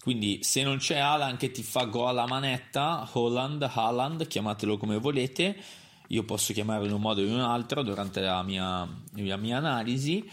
Quindi 0.00 0.42
se 0.42 0.64
non 0.64 0.78
c'è 0.78 0.98
Alan 0.98 1.36
che 1.36 1.52
ti 1.52 1.62
fa 1.62 1.84
gol 1.84 2.08
alla 2.08 2.26
manetta, 2.26 3.08
Holland, 3.12 3.62
Haaland, 3.62 4.26
chiamatelo 4.26 4.78
come 4.78 4.96
volete, 4.98 5.86
io 6.08 6.24
posso 6.24 6.52
chiamarlo 6.52 6.86
in 6.86 6.92
un 6.92 7.00
modo 7.00 7.20
o 7.20 7.24
in 7.24 7.32
un 7.32 7.40
altro 7.40 7.82
durante 7.82 8.20
la 8.20 8.42
mia, 8.42 8.88
la 9.14 9.36
mia 9.36 9.56
analisi, 9.56 10.28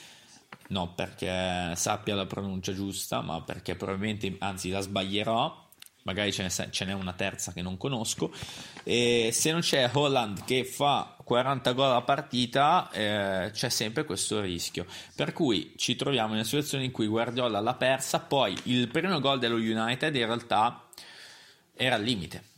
non 0.69 0.95
perché 0.95 1.73
sappia 1.75 2.15
la 2.15 2.25
pronuncia 2.25 2.73
giusta, 2.73 3.21
ma 3.21 3.41
perché 3.41 3.75
probabilmente, 3.75 4.35
anzi 4.39 4.69
la 4.69 4.79
sbaglierò, 4.79 5.63
magari 6.03 6.31
ce 6.31 6.43
n'è, 6.43 6.69
ce 6.69 6.85
n'è 6.85 6.93
una 6.93 7.13
terza 7.13 7.51
che 7.51 7.61
non 7.61 7.77
conosco, 7.77 8.31
e 8.83 9.29
se 9.33 9.51
non 9.51 9.61
c'è 9.61 9.89
Holland 9.91 10.45
che 10.45 10.63
fa 10.63 11.15
40 11.23 11.71
gol 11.73 11.91
a 11.91 12.01
partita 12.03 12.89
eh, 12.91 13.49
c'è 13.51 13.69
sempre 13.69 14.05
questo 14.05 14.39
rischio. 14.39 14.85
Per 15.15 15.33
cui 15.33 15.73
ci 15.75 15.95
troviamo 15.95 16.29
in 16.29 16.35
una 16.35 16.43
situazione 16.43 16.85
in 16.85 16.91
cui 16.91 17.07
Guardiola 17.07 17.59
l'ha 17.59 17.73
persa, 17.73 18.19
poi 18.19 18.55
il 18.63 18.87
primo 18.87 19.19
gol 19.19 19.39
dello 19.39 19.55
United 19.55 20.15
in 20.15 20.25
realtà 20.25 20.87
era 21.75 21.95
al 21.95 22.03
limite. 22.03 22.53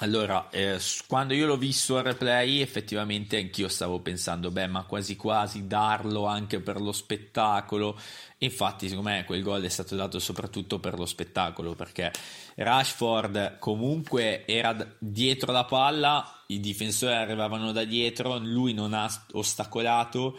Allora, 0.00 0.50
eh, 0.50 0.78
quando 1.06 1.32
io 1.32 1.46
l'ho 1.46 1.56
visto 1.56 1.96
al 1.96 2.04
replay, 2.04 2.60
effettivamente 2.60 3.38
anch'io 3.38 3.66
stavo 3.66 4.00
pensando, 4.00 4.50
beh, 4.50 4.66
ma 4.66 4.82
quasi 4.84 5.16
quasi 5.16 5.66
darlo 5.66 6.26
anche 6.26 6.60
per 6.60 6.82
lo 6.82 6.92
spettacolo. 6.92 7.98
Infatti, 8.38 8.90
secondo 8.90 9.08
me 9.08 9.24
quel 9.24 9.42
gol 9.42 9.62
è 9.62 9.70
stato 9.70 9.96
dato 9.96 10.18
soprattutto 10.18 10.78
per 10.78 10.98
lo 10.98 11.06
spettacolo, 11.06 11.74
perché 11.74 12.12
Rashford 12.56 13.56
comunque 13.58 14.44
era 14.44 14.76
dietro 14.98 15.50
la 15.50 15.64
palla, 15.64 16.42
i 16.48 16.60
difensori 16.60 17.14
arrivavano 17.14 17.72
da 17.72 17.84
dietro, 17.84 18.36
lui 18.36 18.74
non 18.74 18.92
ha 18.92 19.10
ostacolato, 19.32 20.38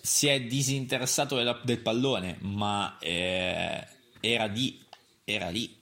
si 0.00 0.26
è 0.26 0.40
disinteressato 0.40 1.36
del, 1.36 1.60
del 1.62 1.78
pallone, 1.78 2.38
ma 2.40 2.98
eh, 2.98 3.86
era, 4.18 4.48
di, 4.48 4.80
era 5.24 5.50
lì 5.50 5.81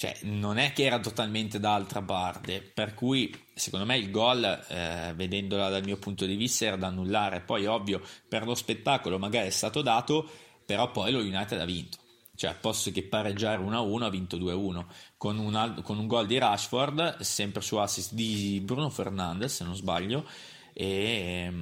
cioè 0.00 0.16
non 0.22 0.56
è 0.56 0.72
che 0.72 0.84
era 0.84 0.98
totalmente 0.98 1.60
dall'altra 1.60 2.00
parte, 2.00 2.62
per 2.62 2.94
cui 2.94 3.30
secondo 3.52 3.84
me 3.84 3.98
il 3.98 4.10
gol, 4.10 4.42
eh, 4.42 5.12
vedendola 5.14 5.68
dal 5.68 5.84
mio 5.84 5.98
punto 5.98 6.24
di 6.24 6.36
vista, 6.36 6.64
era 6.64 6.76
da 6.76 6.86
annullare. 6.86 7.42
Poi, 7.42 7.66
ovvio, 7.66 8.00
per 8.26 8.46
lo 8.46 8.54
spettacolo 8.54 9.18
magari 9.18 9.48
è 9.48 9.50
stato 9.50 9.82
dato, 9.82 10.26
però 10.64 10.90
poi 10.90 11.12
lo 11.12 11.18
United 11.18 11.60
ha 11.60 11.66
vinto. 11.66 11.98
Cioè, 12.34 12.54
posso 12.58 12.90
che 12.92 13.02
pareggiare 13.02 13.62
1-1, 13.62 14.02
ha 14.02 14.08
vinto 14.08 14.38
2-1 14.38 14.86
con, 15.18 15.36
una, 15.36 15.70
con 15.82 15.98
un 15.98 16.06
gol 16.06 16.24
di 16.24 16.38
Rashford, 16.38 17.18
sempre 17.20 17.60
su 17.60 17.76
assist 17.76 18.14
di 18.14 18.58
Bruno 18.64 18.88
Fernandes, 18.88 19.56
se 19.56 19.64
non 19.64 19.76
sbaglio. 19.76 20.26
E, 20.72 21.52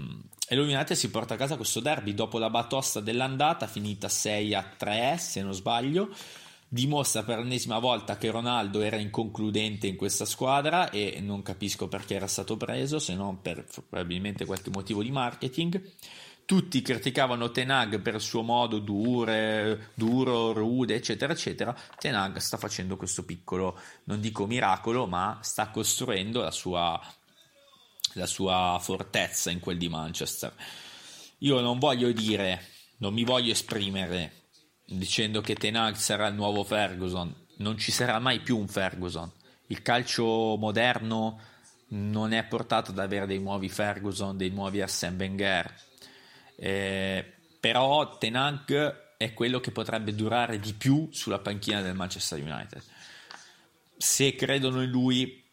e 0.47 0.55
lo 0.55 0.63
United 0.63 0.95
si 0.97 1.11
porta 1.11 1.35
a 1.35 1.37
casa 1.37 1.57
questo 1.57 1.81
derby 1.81 2.15
dopo 2.15 2.39
la 2.39 2.51
batosta 2.51 3.01
dell'andata, 3.01 3.67
finita 3.67 4.07
6-3, 4.07 5.17
se 5.17 5.43
non 5.43 5.53
sbaglio 5.55 6.15
dimostra 6.69 7.23
per 7.23 7.39
l'ennesima 7.39 7.79
volta 7.79 8.19
che 8.19 8.31
Ronaldo 8.31 8.83
era 8.83 8.97
inconcludente 8.97 9.87
in 9.87 9.97
questa 9.97 10.27
squadra 10.27 10.91
e 10.91 11.19
non 11.21 11.43
capisco 11.43 11.89
perché 11.89 12.15
era 12.15 12.27
stato 12.27 12.57
preso, 12.57 12.99
se 12.99 13.15
non 13.15 13.41
per 13.41 13.65
probabilmente 13.89 14.45
qualche 14.45 14.71
motivo 14.71 15.03
di 15.03 15.11
marketing. 15.11 15.93
Tutti 16.45 16.81
criticavano 16.81 17.51
Tenag 17.51 18.01
per 18.01 18.15
il 18.15 18.21
suo 18.21 18.43
modo 18.43 18.79
dure, 18.79 19.91
duro, 19.95 20.53
rude, 20.53 20.95
eccetera, 20.95 21.33
eccetera. 21.33 21.77
Tenag 21.99 22.39
sta 22.39 22.57
facendo 22.57 22.97
questo 22.97 23.25
piccolo, 23.25 23.79
non 24.05 24.21
dico 24.21 24.47
miracolo, 24.47 25.07
ma 25.07 25.39
sta 25.43 25.69
costruendo 25.69 26.41
la 26.41 26.51
sua, 26.51 26.99
la 28.15 28.27
sua 28.27 28.79
fortezza 28.81 29.51
in 29.51 29.61
quel 29.61 29.77
di 29.77 29.91
Manchester. 29.91 30.55
Io 31.39 31.61
non 31.61 31.79
voglio 31.79 32.11
dire, 32.13 32.65
non 32.99 33.13
mi 33.13 33.25
voglio 33.25 33.53
esprimere 33.53 34.48
dicendo 34.89 35.41
che 35.41 35.55
Tenag 35.55 35.95
sarà 35.97 36.29
il 36.29 36.35
nuovo 36.35 36.65
Ferguson. 36.65 37.35
Non 37.57 37.77
ci 37.77 37.93
sarà 37.93 38.19
mai 38.19 38.41
più 38.41 38.57
un 38.57 38.69
Ferguson. 38.69 39.31
Il 39.67 39.83
calcio 39.83 40.57
moderno 40.57 41.41
non 41.89 42.33
è 42.33 42.45
portato 42.45 42.91
ad 42.91 42.99
avere 42.99 43.27
dei 43.27 43.39
nuovi 43.39 43.69
Ferguson, 43.69 44.37
dei 44.37 44.51
nuovi 44.51 44.81
Arsene 44.81 45.17
Wenger. 45.17 45.75
Eh, 46.57 47.33
però 47.61 48.17
Tenag 48.17 49.17
è 49.17 49.35
quello 49.35 49.61
che 49.61 49.73
potrebbe 49.73 50.15
durare 50.15 50.59
di 50.59 50.73
più 50.73 51.09
sulla 51.11 51.39
panchina 51.39 51.83
del 51.83 51.95
Manchester 51.95 52.41
United. 52.41 52.83
Se 53.97 54.35
credono 54.37 54.83
in 54.83 54.91
lui, 54.91 55.45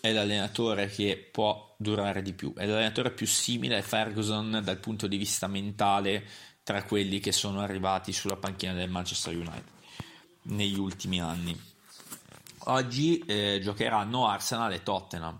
è 0.00 0.12
l'allenatore 0.12 0.88
che 0.88 1.28
può 1.30 1.74
durare 1.78 2.22
di 2.22 2.32
più. 2.32 2.52
È 2.54 2.66
l'allenatore 2.66 3.12
più 3.12 3.26
simile 3.26 3.78
a 3.78 3.82
Ferguson 3.82 4.60
dal 4.64 4.78
punto 4.78 5.06
di 5.06 5.16
vista 5.16 5.46
mentale 5.46 6.26
tra 6.64 6.82
quelli 6.82 7.20
che 7.20 7.30
sono 7.30 7.60
arrivati 7.60 8.12
sulla 8.12 8.36
panchina 8.36 8.72
del 8.72 8.90
Manchester 8.90 9.36
United 9.36 9.72
negli 10.44 10.78
ultimi 10.78 11.20
anni. 11.20 11.56
Oggi 12.66 13.18
eh, 13.18 13.60
giocheranno 13.62 14.26
Arsenal 14.26 14.72
e 14.72 14.82
Tottenham. 14.82 15.38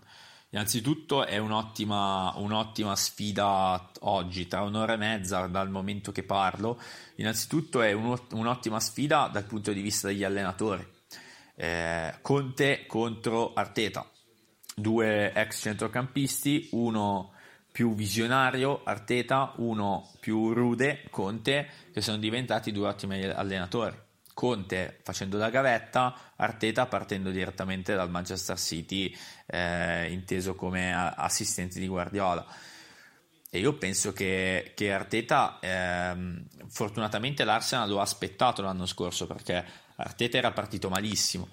Innanzitutto 0.50 1.24
è 1.24 1.38
un'ottima, 1.38 2.32
un'ottima, 2.36 2.94
sfida 2.94 3.90
oggi, 4.00 4.46
tra 4.46 4.62
un'ora 4.62 4.92
e 4.92 4.98
mezza 4.98 5.46
dal 5.46 5.70
momento 5.70 6.12
che 6.12 6.22
parlo. 6.22 6.80
Innanzitutto 7.16 7.82
è 7.82 7.92
un'ottima 7.92 8.78
sfida 8.78 9.28
dal 9.32 9.44
punto 9.44 9.72
di 9.72 9.80
vista 9.80 10.08
degli 10.08 10.22
allenatori. 10.22 10.86
Eh, 11.56 12.18
Conte 12.20 12.84
contro 12.86 13.52
Arteta, 13.54 14.08
due 14.76 15.32
ex 15.32 15.62
centrocampisti, 15.62 16.68
uno 16.72 17.33
più 17.74 17.96
visionario 17.96 18.82
Arteta, 18.84 19.54
uno 19.56 20.08
più 20.20 20.52
rude 20.52 21.08
Conte, 21.10 21.68
che 21.92 22.00
sono 22.02 22.18
diventati 22.18 22.70
due 22.70 22.86
ottimi 22.86 23.24
allenatori. 23.24 23.98
Conte 24.32 25.00
facendo 25.02 25.38
da 25.38 25.50
gavetta, 25.50 26.14
Arteta 26.36 26.86
partendo 26.86 27.32
direttamente 27.32 27.96
dal 27.96 28.10
Manchester 28.10 28.60
City, 28.60 29.12
eh, 29.46 30.08
inteso 30.12 30.54
come 30.54 30.94
assistente 30.94 31.80
di 31.80 31.88
Guardiola. 31.88 32.46
E 33.50 33.58
io 33.58 33.72
penso 33.72 34.12
che, 34.12 34.70
che 34.76 34.92
Arteta, 34.92 35.58
eh, 35.58 36.44
fortunatamente 36.68 37.42
l'Arsenal 37.42 37.88
lo 37.88 37.98
ha 37.98 38.02
aspettato 38.02 38.62
l'anno 38.62 38.86
scorso 38.86 39.26
perché 39.26 39.64
Arteta 39.96 40.38
era 40.38 40.52
partito 40.52 40.88
malissimo 40.88 41.48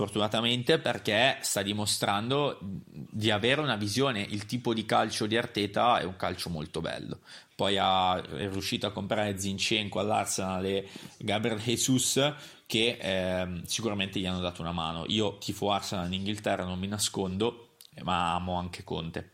fortunatamente 0.00 0.78
perché 0.78 1.36
sta 1.42 1.60
dimostrando 1.60 2.58
di 2.62 3.30
avere 3.30 3.60
una 3.60 3.76
visione, 3.76 4.22
il 4.22 4.46
tipo 4.46 4.72
di 4.72 4.86
calcio 4.86 5.26
di 5.26 5.36
Arteta 5.36 5.98
è 5.98 6.04
un 6.04 6.16
calcio 6.16 6.48
molto 6.48 6.80
bello. 6.80 7.18
Poi 7.54 7.76
ha, 7.78 8.16
è 8.16 8.48
riuscito 8.48 8.86
a 8.86 8.92
comprare 8.92 9.38
Zinchenko 9.38 10.00
all'Arsenal 10.00 10.64
e 10.64 10.88
Gabriel 11.18 11.58
Jesus 11.58 12.32
che 12.64 12.96
eh, 12.98 13.60
sicuramente 13.66 14.18
gli 14.18 14.24
hanno 14.24 14.40
dato 14.40 14.62
una 14.62 14.72
mano. 14.72 15.04
Io 15.08 15.36
tifo 15.36 15.70
Arsenal 15.70 16.06
in 16.06 16.14
Inghilterra, 16.14 16.64
non 16.64 16.78
mi 16.78 16.86
nascondo, 16.86 17.74
ma 18.02 18.34
amo 18.34 18.54
anche 18.54 18.82
Conte. 18.82 19.32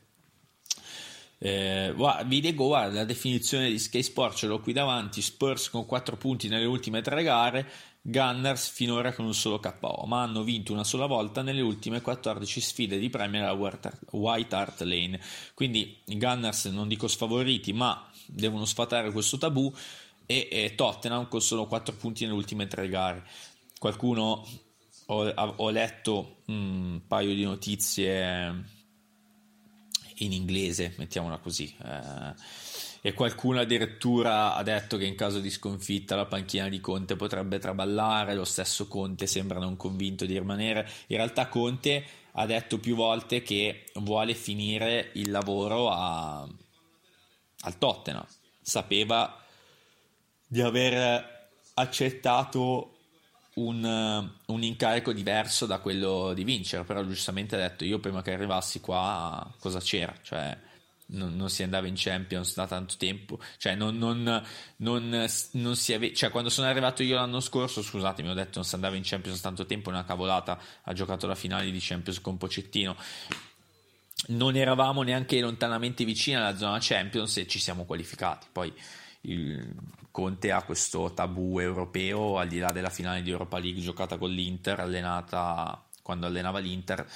Eh, 1.38 1.94
vi 2.24 2.42
leggo 2.42 2.66
guarda, 2.66 2.94
la 2.94 3.04
definizione 3.04 3.68
di 3.68 3.78
Sky 3.78 4.02
Sport, 4.02 4.36
ce 4.36 4.46
l'ho 4.48 4.58
qui 4.58 4.72
davanti, 4.72 5.22
Spurs 5.22 5.70
con 5.70 5.86
4 5.86 6.16
punti 6.16 6.48
nelle 6.48 6.64
ultime 6.64 7.02
3 7.02 7.22
gare, 7.22 7.70
Gunners 8.08 8.68
finora 8.68 9.12
con 9.12 9.24
un 9.24 9.34
solo 9.34 9.58
KO, 9.58 10.04
ma 10.06 10.22
hanno 10.22 10.44
vinto 10.44 10.72
una 10.72 10.84
sola 10.84 11.06
volta 11.06 11.42
nelle 11.42 11.60
ultime 11.60 12.00
14 12.00 12.60
sfide 12.60 12.98
di 13.00 13.10
Premier 13.10 13.42
a 13.42 13.52
White 13.52 14.54
Hart 14.54 14.80
Lane. 14.82 15.20
Quindi 15.54 16.02
i 16.04 16.16
Gunners 16.16 16.66
non 16.66 16.86
dico 16.86 17.08
sfavoriti, 17.08 17.72
ma 17.72 18.08
devono 18.26 18.64
sfatare 18.64 19.10
questo 19.10 19.38
tabù 19.38 19.74
e, 20.24 20.48
e 20.48 20.74
Tottenham 20.76 21.26
con 21.26 21.40
solo 21.40 21.66
4 21.66 21.96
punti 21.96 22.22
nelle 22.22 22.36
ultime 22.36 22.68
3 22.68 22.88
gare. 22.88 23.26
Qualcuno 23.76 24.46
ho, 25.06 25.28
ho 25.34 25.70
letto 25.70 26.42
un 26.46 27.00
paio 27.08 27.34
di 27.34 27.42
notizie 27.42 28.74
in 30.18 30.32
inglese, 30.32 30.94
mettiamola 30.96 31.38
così. 31.38 31.74
Eh, 31.82 32.34
e 33.00 33.12
qualcuno 33.12 33.60
addirittura 33.60 34.54
ha 34.54 34.62
detto 34.62 34.96
che 34.96 35.04
in 35.04 35.14
caso 35.14 35.40
di 35.40 35.50
sconfitta 35.50 36.16
la 36.16 36.26
panchina 36.26 36.68
di 36.68 36.80
Conte 36.80 37.16
potrebbe 37.16 37.58
traballare, 37.58 38.34
lo 38.34 38.44
stesso 38.44 38.88
Conte 38.88 39.26
sembra 39.26 39.58
non 39.58 39.76
convinto 39.76 40.24
di 40.24 40.38
rimanere. 40.38 40.88
In 41.08 41.16
realtà 41.16 41.48
Conte 41.48 42.04
ha 42.32 42.46
detto 42.46 42.78
più 42.78 42.94
volte 42.94 43.42
che 43.42 43.86
vuole 43.94 44.34
finire 44.34 45.10
il 45.14 45.30
lavoro 45.30 45.90
a, 45.90 46.46
al 47.60 47.78
Tottenham. 47.78 48.26
Sapeva 48.60 49.42
di 50.46 50.60
aver 50.60 51.48
accettato 51.74 52.96
un, 53.54 54.30
un, 54.46 54.62
incarico 54.62 55.12
diverso 55.12 55.66
da 55.66 55.78
quello 55.78 56.32
di 56.34 56.44
vincere, 56.44 56.84
però 56.84 57.04
giustamente 57.04 57.54
ha 57.56 57.58
detto 57.58 57.84
io 57.84 57.98
prima 57.98 58.22
che 58.22 58.32
arrivassi 58.32 58.80
qua 58.80 59.50
cosa 59.58 59.80
c'era, 59.80 60.14
cioè 60.22 60.56
non, 61.08 61.36
non, 61.36 61.50
si 61.50 61.62
andava 61.62 61.86
in 61.86 61.94
Champions 61.96 62.54
da 62.54 62.66
tanto 62.66 62.94
tempo, 62.98 63.38
cioè, 63.58 63.74
non, 63.74 63.96
non, 63.98 64.44
non 65.52 65.76
si 65.76 65.92
ave- 65.92 66.14
cioè 66.14 66.30
quando 66.30 66.50
sono 66.50 66.68
arrivato 66.68 67.02
io 67.02 67.14
l'anno 67.14 67.40
scorso, 67.40 67.82
scusatemi, 67.82 68.28
ho 68.28 68.34
detto 68.34 68.52
non 68.56 68.64
si 68.64 68.74
andava 68.74 68.96
in 68.96 69.02
Champions 69.04 69.36
da 69.36 69.48
tanto 69.48 69.66
tempo, 69.66 69.90
una 69.90 70.04
cavolata, 70.04 70.58
ha 70.82 70.92
giocato 70.92 71.26
la 71.26 71.34
finale 71.34 71.70
di 71.70 71.78
Champions 71.80 72.20
con 72.20 72.36
Pocettino. 72.36 72.96
Non 74.28 74.56
eravamo 74.56 75.02
neanche 75.02 75.38
lontanamente 75.40 76.04
vicini 76.04 76.36
alla 76.36 76.56
zona 76.56 76.78
Champions 76.80 77.36
e 77.36 77.46
ci 77.46 77.58
siamo 77.58 77.84
qualificati. 77.84 78.46
Poi 78.50 78.72
il 79.22 79.74
Conte 80.10 80.50
ha 80.50 80.62
questo 80.62 81.12
tabù 81.12 81.58
europeo 81.58 82.38
al 82.38 82.48
di 82.48 82.58
là 82.58 82.72
della 82.72 82.90
finale 82.90 83.22
di 83.22 83.30
Europa 83.30 83.58
League 83.58 83.82
giocata 83.82 84.16
con 84.16 84.30
l'Inter, 84.30 84.80
allenata 84.80 85.84
quando 86.02 86.26
allenava 86.26 86.58
l'Inter 86.58 87.06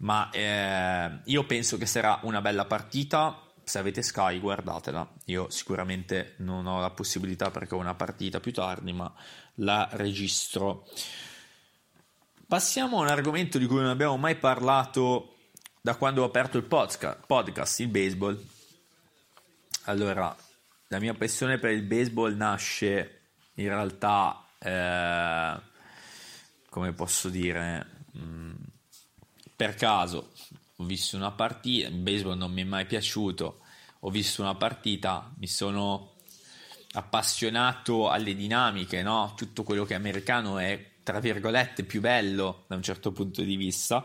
ma 0.00 0.30
eh, 0.30 1.20
io 1.24 1.44
penso 1.44 1.76
che 1.76 1.86
sarà 1.86 2.20
una 2.22 2.40
bella 2.40 2.64
partita. 2.64 3.46
Se 3.62 3.78
avete 3.78 4.02
Sky, 4.02 4.40
guardatela. 4.40 5.08
Io 5.26 5.48
sicuramente 5.50 6.34
non 6.38 6.66
ho 6.66 6.80
la 6.80 6.90
possibilità 6.90 7.50
perché 7.50 7.74
ho 7.74 7.78
una 7.78 7.94
partita 7.94 8.40
più 8.40 8.52
tardi, 8.52 8.92
ma 8.92 9.12
la 9.56 9.88
registro. 9.92 10.86
Passiamo 12.46 12.98
a 12.98 13.02
un 13.02 13.08
argomento 13.08 13.58
di 13.58 13.66
cui 13.66 13.76
non 13.76 13.90
abbiamo 13.90 14.16
mai 14.16 14.36
parlato 14.36 15.36
da 15.80 15.94
quando 15.94 16.22
ho 16.22 16.26
aperto 16.26 16.56
il 16.56 16.64
podcast, 16.64 17.78
il 17.80 17.88
baseball, 17.88 18.42
allora 19.84 20.34
la 20.88 20.98
mia 20.98 21.14
passione 21.14 21.58
per 21.58 21.70
il 21.70 21.82
baseball 21.82 22.34
nasce 22.36 23.20
in 23.54 23.68
realtà, 23.68 24.44
eh, 24.58 25.60
come 26.68 26.92
posso 26.92 27.28
dire, 27.28 27.86
mh, 28.12 28.20
mm, 28.20 28.54
per 29.60 29.74
caso. 29.74 30.30
Ho 30.76 30.84
visto 30.84 31.16
una 31.16 31.32
partita, 31.32 31.88
il 31.88 31.94
baseball 31.94 32.38
non 32.38 32.50
mi 32.50 32.62
è 32.62 32.64
mai 32.64 32.86
piaciuto, 32.86 33.58
ho 33.98 34.08
visto 34.08 34.40
una 34.40 34.54
partita, 34.54 35.30
mi 35.36 35.46
sono 35.46 36.14
appassionato 36.92 38.08
alle 38.08 38.34
dinamiche, 38.34 39.02
no? 39.02 39.34
tutto 39.36 39.62
quello 39.62 39.84
che 39.84 39.92
è 39.92 39.96
americano 39.98 40.56
è 40.56 40.92
tra 41.02 41.20
virgolette 41.20 41.84
più 41.84 42.00
bello 42.00 42.64
da 42.68 42.76
un 42.76 42.82
certo 42.82 43.12
punto 43.12 43.42
di 43.42 43.56
vista 43.56 44.02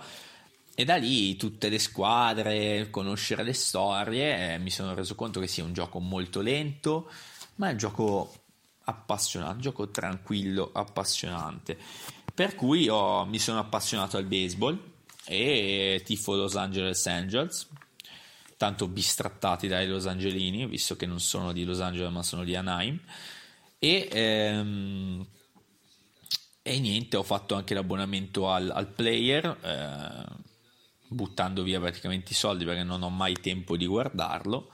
e 0.76 0.84
da 0.84 0.98
lì 0.98 1.38
tutte 1.38 1.70
le 1.70 1.80
squadre, 1.80 2.90
conoscere 2.90 3.44
le 3.44 3.54
storie, 3.54 4.56
eh, 4.56 4.58
mi 4.58 4.72
sono 4.72 4.94
reso 4.94 5.16
conto 5.16 5.40
che 5.40 5.48
sia 5.48 5.64
un 5.64 5.72
gioco 5.72 6.00
molto 6.00 6.42
lento, 6.42 7.10
ma 7.56 7.70
è 7.70 7.72
un 7.72 7.78
gioco 7.78 8.34
appassionante, 8.84 9.56
un 9.56 9.62
gioco 9.62 9.90
tranquillo, 9.90 10.72
appassionante. 10.74 11.78
Per 12.34 12.56
cui 12.56 12.90
ho, 12.90 13.24
mi 13.24 13.40
sono 13.40 13.60
appassionato 13.60 14.18
al 14.18 14.26
baseball 14.26 14.94
e 15.28 16.02
tifo 16.06 16.36
Los 16.36 16.56
Angeles 16.56 17.06
Angels, 17.08 17.68
tanto 18.58 18.88
bistrattati 18.88 19.68
dai 19.68 19.88
Los 19.88 20.06
Angelini, 20.06 20.68
visto 20.68 20.96
che 20.96 21.06
non 21.06 21.20
sono 21.20 21.52
di 21.52 21.64
Los 21.64 21.82
Angeles 21.82 22.12
ma 22.12 22.24
sono 22.24 22.44
di 22.44 22.56
Anaheim. 22.56 23.00
E, 23.80 24.08
ehm, 24.12 25.26
e 26.62 26.80
niente, 26.80 27.18
ho 27.18 27.24
fatto 27.24 27.56
anche 27.56 27.74
l'abbonamento 27.74 28.50
al, 28.50 28.70
al 28.70 28.88
player. 28.88 29.58
Eh, 29.62 30.44
buttando 31.08 31.64
via 31.64 31.80
praticamente 31.80 32.32
i 32.32 32.36
soldi 32.36 32.66
perché 32.66 32.84
non 32.84 33.02
ho 33.02 33.10
mai 33.10 33.34
tempo 33.34 33.78
di 33.78 33.86
guardarlo, 33.86 34.72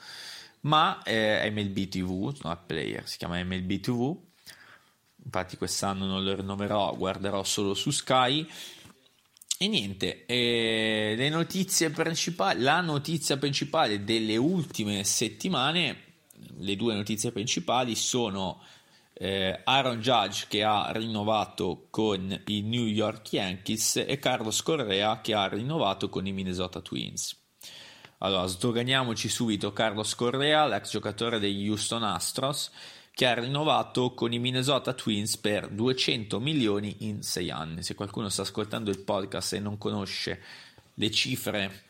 ma 0.62 1.02
eh, 1.04 1.50
MLB 1.52 1.88
TV, 1.88 2.38
no, 2.44 2.64
player, 2.66 3.08
si 3.08 3.18
chiama 3.18 3.44
MLB 3.44 3.80
TV, 3.80 4.18
infatti 5.24 5.58
quest'anno 5.58 6.06
non 6.06 6.24
lo 6.24 6.36
rinnoverò, 6.36 6.96
guarderò 6.96 7.44
solo 7.44 7.74
su 7.74 7.92
Sky. 7.92 8.48
E 9.62 9.68
niente, 9.68 10.26
eh, 10.26 11.14
le 11.16 11.30
notizie 11.30 11.92
principali, 11.92 12.64
la 12.64 12.82
notizia 12.82 13.38
principale 13.38 14.04
delle 14.04 14.36
ultime 14.36 15.04
settimane, 15.04 15.98
le 16.58 16.76
due 16.76 16.96
notizie 16.96 17.32
principali 17.32 17.94
sono 17.94 18.60
eh, 19.14 19.62
Aaron 19.64 20.00
Judge 20.00 20.48
che 20.50 20.64
ha 20.64 20.92
rinnovato 20.92 21.86
con 21.92 22.42
i 22.48 22.62
New 22.64 22.88
York 22.88 23.34
Yankees 23.34 23.98
e 23.98 24.18
Carlos 24.18 24.64
Correa 24.64 25.22
che 25.22 25.36
ha 25.36 25.48
rinnovato 25.48 26.10
con 26.10 26.26
i 26.26 26.32
Minnesota 26.32 26.82
Twins. 26.82 27.40
Allora, 28.18 28.48
sdoganiamoci 28.48 29.30
subito 29.30 29.74
Carlos 29.74 30.16
Correa, 30.16 30.66
l'ex 30.66 30.90
giocatore 30.90 31.38
degli 31.38 31.70
Houston 31.70 32.02
Astros, 32.02 32.72
che 33.14 33.26
ha 33.26 33.34
rinnovato 33.34 34.14
con 34.14 34.32
i 34.34 34.40
Minnesota 34.40 34.94
Twins 34.94 35.38
per 35.38 35.68
200 35.68 36.40
milioni 36.40 36.96
in 37.00 37.22
6 37.22 37.50
anni. 37.50 37.84
Se 37.84 37.96
qualcuno 37.96 38.30
sta 38.30 38.44
ascoltando 38.44 38.90
il 38.90 39.00
podcast 39.00 39.54
e 39.54 39.60
non 39.60 39.78
conosce 39.78 40.42
le 40.96 41.12
cifre 41.12 41.84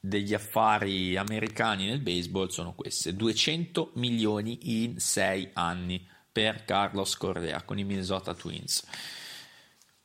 degli 0.00 0.34
affari 0.34 1.16
americani 1.16 1.86
nel 1.86 2.00
baseball, 2.00 2.48
sono 2.48 2.72
queste: 2.74 3.14
200 3.14 3.92
milioni 3.94 4.82
in 4.84 4.98
6 4.98 5.50
anni 5.52 6.04
per 6.32 6.64
Carlos 6.64 7.16
Correa 7.16 7.62
con 7.62 7.78
i 7.78 7.84
Minnesota 7.84 8.34
Twins. 8.34 8.84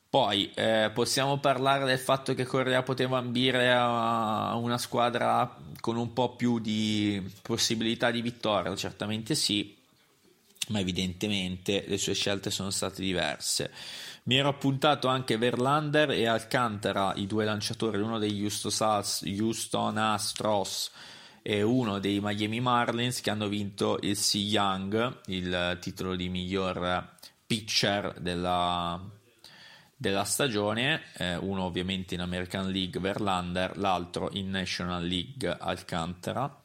Poi 0.09 0.51
eh, 0.53 0.89
possiamo 0.93 1.37
parlare 1.37 1.85
del 1.85 1.99
fatto 1.99 2.33
che 2.33 2.45
Correa 2.45 2.81
poteva 2.81 3.17
ambire 3.17 3.71
a 3.73 4.55
una 4.55 4.77
squadra 4.77 5.57
con 5.81 5.97
un 5.97 6.13
po' 6.13 6.35
più 6.35 6.59
di 6.59 7.21
possibilità 7.41 8.09
di 8.09 8.21
vittoria, 8.21 8.73
certamente 8.75 9.35
sì, 9.35 9.76
ma 10.67 10.79
evidentemente 10.79 11.85
le 11.87 11.97
sue 11.97 12.13
scelte 12.13 12.49
sono 12.49 12.69
state 12.69 13.01
diverse. 13.01 13.71
Mi 14.23 14.35
ero 14.37 14.49
appuntato 14.49 15.07
anche 15.07 15.37
Verlander 15.37 16.11
e 16.11 16.27
Alcantara, 16.27 17.13
i 17.15 17.27
due 17.27 17.45
lanciatori, 17.45 17.99
uno 17.99 18.19
degli 18.19 18.43
Houston 18.43 19.97
Astros 19.97 20.91
è 21.47 21.61
uno 21.61 21.99
dei 21.99 22.19
Miami 22.19 22.59
Marlins 22.59 23.21
che 23.21 23.29
hanno 23.29 23.47
vinto 23.47 23.99
il 24.01 24.17
Cy 24.17 24.47
Young, 24.47 25.19
il 25.27 25.77
titolo 25.79 26.17
di 26.17 26.27
miglior 26.27 27.15
pitcher 27.45 28.19
della, 28.19 29.01
della 29.95 30.25
stagione, 30.25 31.03
eh, 31.15 31.37
uno 31.37 31.63
ovviamente 31.63 32.15
in 32.15 32.19
American 32.19 32.69
League 32.69 32.99
Verlander, 32.99 33.77
l'altro 33.77 34.29
in 34.33 34.49
National 34.49 35.05
League 35.05 35.55
Alcantara. 35.57 36.63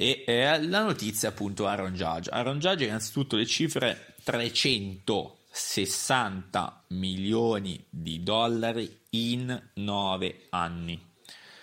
E 0.00 0.24
eh, 0.26 0.62
la 0.62 0.82
notizia 0.82 1.28
appunto 1.28 1.66
Aaron 1.66 1.92
Judge. 1.92 2.30
Aaron 2.30 2.58
Judge 2.58 2.86
innanzitutto 2.86 3.36
le 3.36 3.44
cifre 3.44 4.14
360 4.22 6.84
milioni 6.86 7.84
di 7.90 8.22
dollari 8.22 9.00
in 9.10 9.62
9 9.74 10.46
anni. 10.48 10.98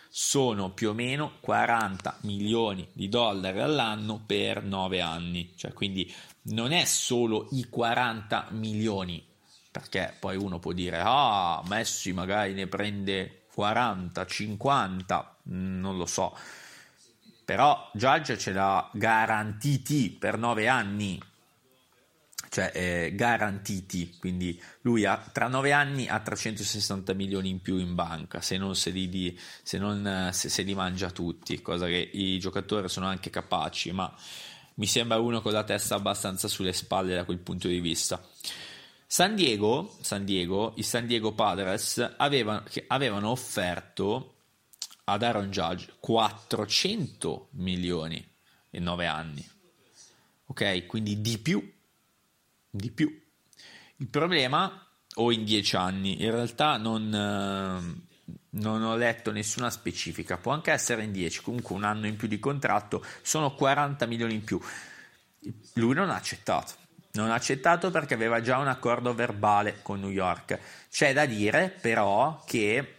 Sono 0.08 0.70
più 0.70 0.90
o 0.90 0.94
meno 0.94 1.38
40 1.40 2.20
milioni 2.22 2.88
di 2.94 3.10
dollari 3.10 3.60
all'anno 3.60 4.22
per 4.24 4.62
9 4.62 5.02
anni, 5.02 5.54
cioè 5.56 5.74
quindi 5.74 6.14
non 6.44 6.72
è 6.72 6.86
solo 6.86 7.48
i 7.54 7.66
40 7.68 8.50
milioni, 8.52 9.26
perché 9.72 10.14
poi 10.20 10.38
uno 10.38 10.60
può 10.60 10.74
dire 10.74 11.02
ah 11.04 11.64
Messi 11.66 12.14
magari 12.14 12.54
ne 12.54 12.68
prende 12.68 13.46
40, 13.52 14.26
50, 14.28 15.38
non 15.46 15.98
lo 15.98 16.06
so, 16.06 16.38
però 17.48 17.90
Judge 17.94 18.38
ce 18.38 18.52
l'ha 18.52 18.90
garantiti 18.92 20.10
per 20.10 20.38
9 20.38 20.68
anni, 20.68 21.18
cioè 22.50 22.72
eh, 22.76 23.16
garantiti, 23.16 24.18
quindi 24.20 24.62
lui 24.82 25.06
ha, 25.06 25.18
tra 25.32 25.48
nove 25.48 25.72
anni 25.72 26.10
ha 26.10 26.20
360 26.20 27.14
milioni 27.14 27.48
in 27.48 27.62
più 27.62 27.78
in 27.78 27.96
banca 27.96 28.42
se 28.42 28.58
non 28.58 28.76
se 28.76 28.90
li, 28.90 29.08
di, 29.08 29.40
se 29.64 29.78
non, 29.78 30.30
se, 30.34 30.50
se 30.50 30.62
li 30.64 30.76
mangia 30.76 31.10
tutti, 31.10 31.62
cosa 31.62 31.86
che 31.86 32.10
i 32.12 32.38
giocatori 32.38 32.90
sono 32.90 33.06
anche 33.06 33.30
capaci, 33.30 33.94
ma 33.94 34.14
mi 34.74 34.86
sembra 34.86 35.18
uno 35.18 35.42
con 35.42 35.54
la 35.54 35.64
testa 35.64 35.96
abbastanza 35.96 36.50
sulle 36.50 36.74
spalle 36.74 37.16
da 37.16 37.24
quel 37.24 37.40
punto 37.40 37.70
di 37.70 37.80
vista. 37.80 38.22
San 39.06 39.36
Diego, 39.36 39.96
San 40.02 40.26
Diego 40.26 40.74
i 40.76 40.84
San 40.84 41.08
Diego 41.08 41.32
Padres 41.32 42.16
avevano, 42.18 42.66
avevano 42.88 43.30
offerto 43.30 44.34
ad 45.10 45.24
Aaron 45.24 45.50
Judge 45.50 45.94
400 46.00 47.50
milioni 47.52 48.26
in 48.72 48.84
nove 48.84 49.06
anni, 49.06 49.46
ok? 50.48 50.86
Quindi 50.86 51.22
di 51.22 51.38
più 51.38 51.76
di 52.78 52.92
più. 52.92 53.22
Il 53.98 54.08
problema, 54.08 54.86
o 55.16 55.32
in 55.32 55.44
dieci 55.44 55.76
anni, 55.76 56.24
in 56.24 56.32
realtà 56.32 56.78
non, 56.78 57.14
eh, 57.14 58.34
non 58.50 58.84
ho 58.84 58.96
letto 58.96 59.32
nessuna 59.32 59.70
specifica, 59.70 60.38
può 60.38 60.52
anche 60.52 60.72
essere 60.72 61.04
in 61.04 61.12
dieci, 61.12 61.42
comunque 61.42 61.76
un 61.76 61.84
anno 61.84 62.08
in 62.08 62.16
più 62.16 62.28
di 62.28 62.40
contratto, 62.40 63.04
sono 63.22 63.54
40 63.54 64.06
milioni 64.06 64.36
in 64.36 64.44
più. 64.44 64.60
Lui 65.74 65.96
non 65.96 66.10
ha 66.10 66.16
accettato. 66.16 66.86
Non 67.14 67.32
ha 67.32 67.34
accettato 67.34 67.90
perché 67.90 68.14
aveva 68.14 68.42
già 68.42 68.60
un 68.60 68.68
accordo 68.68 69.16
verbale 69.16 69.80
con 69.82 70.00
New 70.00 70.12
York. 70.12 70.60
C'è 70.92 71.14
da 71.14 71.26
dire 71.26 71.76
però 71.82 72.44
che 72.46 72.97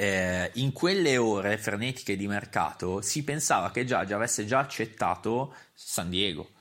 eh, 0.00 0.50
in 0.54 0.72
quelle 0.72 1.18
ore 1.18 1.58
frenetiche 1.58 2.16
di 2.16 2.26
mercato 2.26 3.02
si 3.02 3.22
pensava 3.22 3.70
che 3.70 3.84
Giorgia 3.84 4.16
avesse 4.16 4.46
già 4.46 4.60
accettato 4.60 5.54
San 5.74 6.08
Diego 6.08 6.52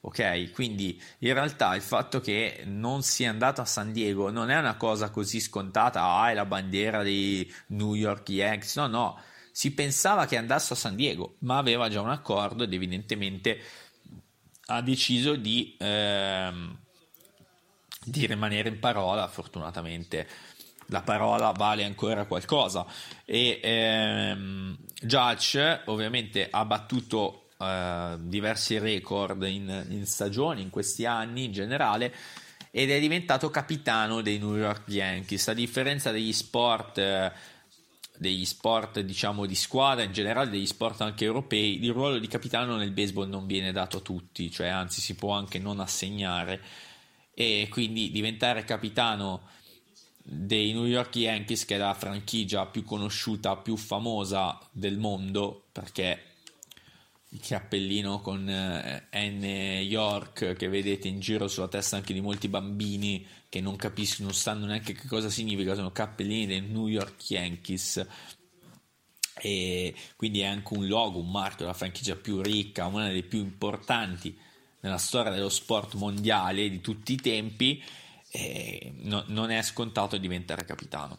ok? 0.00 0.52
Quindi 0.52 1.00
in 1.18 1.32
realtà 1.34 1.74
il 1.74 1.82
fatto 1.82 2.20
che 2.20 2.62
non 2.64 3.02
sia 3.02 3.28
andato 3.28 3.60
a 3.60 3.64
San 3.64 3.92
Diego 3.92 4.30
non 4.30 4.50
è 4.50 4.56
una 4.56 4.76
cosa 4.76 5.10
così 5.10 5.40
scontata, 5.40 6.00
ah, 6.02 6.30
è 6.30 6.34
la 6.34 6.46
bandiera 6.46 7.02
dei 7.02 7.52
New 7.68 7.94
York 7.94 8.28
Yankees, 8.28 8.76
no, 8.76 8.86
no, 8.86 9.20
si 9.50 9.74
pensava 9.74 10.26
che 10.26 10.36
andasse 10.36 10.74
a 10.74 10.76
San 10.76 10.94
Diego, 10.94 11.36
ma 11.40 11.58
aveva 11.58 11.88
già 11.88 12.00
un 12.00 12.10
accordo 12.10 12.62
ed 12.62 12.72
evidentemente 12.72 13.60
ha 14.66 14.80
deciso 14.80 15.34
di, 15.34 15.76
ehm, 15.78 16.78
di 18.04 18.26
rimanere 18.26 18.68
in 18.68 18.78
parola, 18.78 19.26
fortunatamente 19.26 20.45
la 20.86 21.02
parola 21.02 21.50
vale 21.52 21.84
ancora 21.84 22.26
qualcosa 22.26 22.86
e 23.24 23.60
ehm, 23.62 24.76
Judge 25.02 25.82
ovviamente 25.86 26.48
ha 26.50 26.64
battuto 26.64 27.48
uh, 27.58 28.18
diversi 28.18 28.78
record 28.78 29.42
in, 29.44 29.86
in 29.90 30.06
stagioni, 30.06 30.62
in 30.62 30.70
questi 30.70 31.04
anni 31.04 31.44
in 31.44 31.52
generale, 31.52 32.14
ed 32.70 32.90
è 32.90 33.00
diventato 33.00 33.50
capitano 33.50 34.20
dei 34.20 34.38
New 34.38 34.56
York 34.56 34.88
Yankees. 34.88 35.48
A 35.48 35.54
differenza 35.54 36.10
degli 36.10 36.32
sport, 36.32 36.98
eh, 36.98 37.32
degli 38.18 38.44
sport 38.44 39.00
diciamo 39.00 39.46
di 39.46 39.54
squadra, 39.54 40.04
in 40.04 40.12
generale 40.12 40.50
degli 40.50 40.66
sport 40.66 41.00
anche 41.00 41.24
europei, 41.24 41.82
il 41.82 41.92
ruolo 41.92 42.18
di 42.18 42.28
capitano 42.28 42.76
nel 42.76 42.92
baseball 42.92 43.28
non 43.28 43.46
viene 43.46 43.72
dato 43.72 43.98
a 43.98 44.00
tutti, 44.00 44.50
cioè 44.50 44.68
anzi 44.68 45.00
si 45.00 45.14
può 45.14 45.32
anche 45.32 45.58
non 45.58 45.80
assegnare. 45.80 46.60
E 47.32 47.68
quindi 47.70 48.10
diventare 48.10 48.64
capitano 48.64 49.48
dei 50.28 50.72
New 50.72 50.86
York 50.86 51.14
Yankees, 51.14 51.64
che 51.64 51.76
è 51.76 51.78
la 51.78 51.94
franchigia 51.94 52.66
più 52.66 52.82
conosciuta, 52.82 53.56
più 53.56 53.76
famosa 53.76 54.58
del 54.72 54.98
mondo, 54.98 55.66
perché 55.70 56.22
il 57.28 57.40
cappellino 57.40 58.20
con 58.20 58.48
eh, 58.48 59.06
N 59.12 59.44
York 59.82 60.54
che 60.54 60.68
vedete 60.68 61.06
in 61.06 61.20
giro 61.20 61.46
sulla 61.46 61.68
testa 61.68 61.96
anche 61.96 62.12
di 62.12 62.20
molti 62.20 62.48
bambini 62.48 63.24
che 63.48 63.60
non 63.60 63.76
capiscono, 63.76 64.28
non 64.28 64.36
sanno 64.36 64.66
neanche 64.66 64.94
che 64.94 65.06
cosa 65.06 65.30
significa, 65.30 65.76
sono 65.76 65.92
cappellini 65.92 66.46
dei 66.46 66.60
New 66.60 66.88
York 66.88 67.30
Yankees. 67.30 68.04
E 69.38 69.94
quindi 70.16 70.40
è 70.40 70.46
anche 70.46 70.74
un 70.74 70.88
logo, 70.88 71.20
un 71.20 71.30
marchio, 71.30 71.66
la 71.66 71.72
franchigia 71.72 72.16
più 72.16 72.40
ricca, 72.42 72.86
una 72.86 73.06
delle 73.06 73.22
più 73.22 73.38
importanti 73.38 74.36
nella 74.80 74.98
storia 74.98 75.30
dello 75.30 75.50
sport 75.50 75.94
mondiale 75.94 76.68
di 76.68 76.80
tutti 76.80 77.12
i 77.12 77.16
tempi, 77.16 77.82
no, 79.02 79.24
non 79.28 79.50
è 79.50 79.62
scontato 79.62 80.16
diventare 80.16 80.64
capitano. 80.64 81.18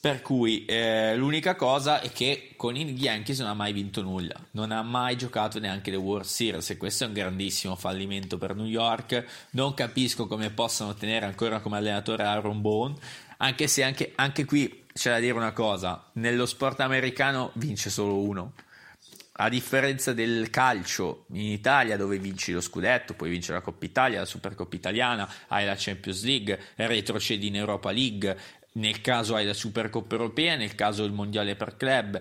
Per 0.00 0.22
cui 0.22 0.64
eh, 0.64 1.14
l'unica 1.14 1.56
cosa 1.56 2.00
è 2.00 2.10
che 2.10 2.54
con 2.56 2.74
i 2.74 2.90
Yankees 2.92 3.40
non 3.40 3.50
ha 3.50 3.54
mai 3.54 3.74
vinto 3.74 4.00
nulla, 4.00 4.34
non 4.52 4.72
ha 4.72 4.82
mai 4.82 5.14
giocato 5.18 5.58
neanche 5.58 5.90
le 5.90 5.98
World 5.98 6.24
Series 6.24 6.70
e 6.70 6.78
questo 6.78 7.04
è 7.04 7.06
un 7.06 7.12
grandissimo 7.12 7.76
fallimento 7.76 8.38
per 8.38 8.54
New 8.54 8.64
York. 8.64 9.48
Non 9.50 9.74
capisco 9.74 10.26
come 10.26 10.48
possano 10.48 10.94
tenere 10.94 11.26
ancora 11.26 11.60
come 11.60 11.76
allenatore 11.76 12.22
Aaron 12.22 12.62
Bone, 12.62 12.94
anche 13.36 13.66
se 13.66 13.82
anche, 13.82 14.12
anche 14.14 14.46
qui 14.46 14.86
c'è 14.90 15.10
da 15.10 15.18
dire 15.18 15.34
una 15.34 15.52
cosa, 15.52 16.10
nello 16.14 16.46
sport 16.46 16.80
americano 16.80 17.50
vince 17.56 17.90
solo 17.90 18.20
uno. 18.20 18.54
A 19.42 19.48
differenza 19.48 20.12
del 20.12 20.50
calcio 20.50 21.24
in 21.30 21.46
Italia 21.46 21.96
dove 21.96 22.18
vinci 22.18 22.52
lo 22.52 22.60
scudetto, 22.60 23.14
poi 23.14 23.30
vince 23.30 23.52
la 23.52 23.62
Coppa 23.62 23.86
Italia, 23.86 24.18
la 24.18 24.26
Supercoppa 24.26 24.76
Italiana, 24.76 25.26
hai 25.48 25.64
la 25.64 25.76
Champions 25.78 26.24
League, 26.24 26.60
retrocedi 26.74 27.46
in 27.46 27.56
Europa 27.56 27.90
League, 27.90 28.36
nel 28.72 29.00
caso 29.00 29.34
hai 29.34 29.46
la 29.46 29.54
Supercoppa 29.54 30.14
europea, 30.14 30.56
nel 30.56 30.74
caso 30.74 31.04
il 31.04 31.12
mondiale 31.12 31.56
per 31.56 31.78
club, 31.78 32.20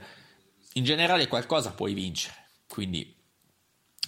in 0.73 0.83
generale 0.85 1.27
qualcosa 1.27 1.73
puoi 1.73 1.93
vincere, 1.93 2.35
quindi 2.69 3.13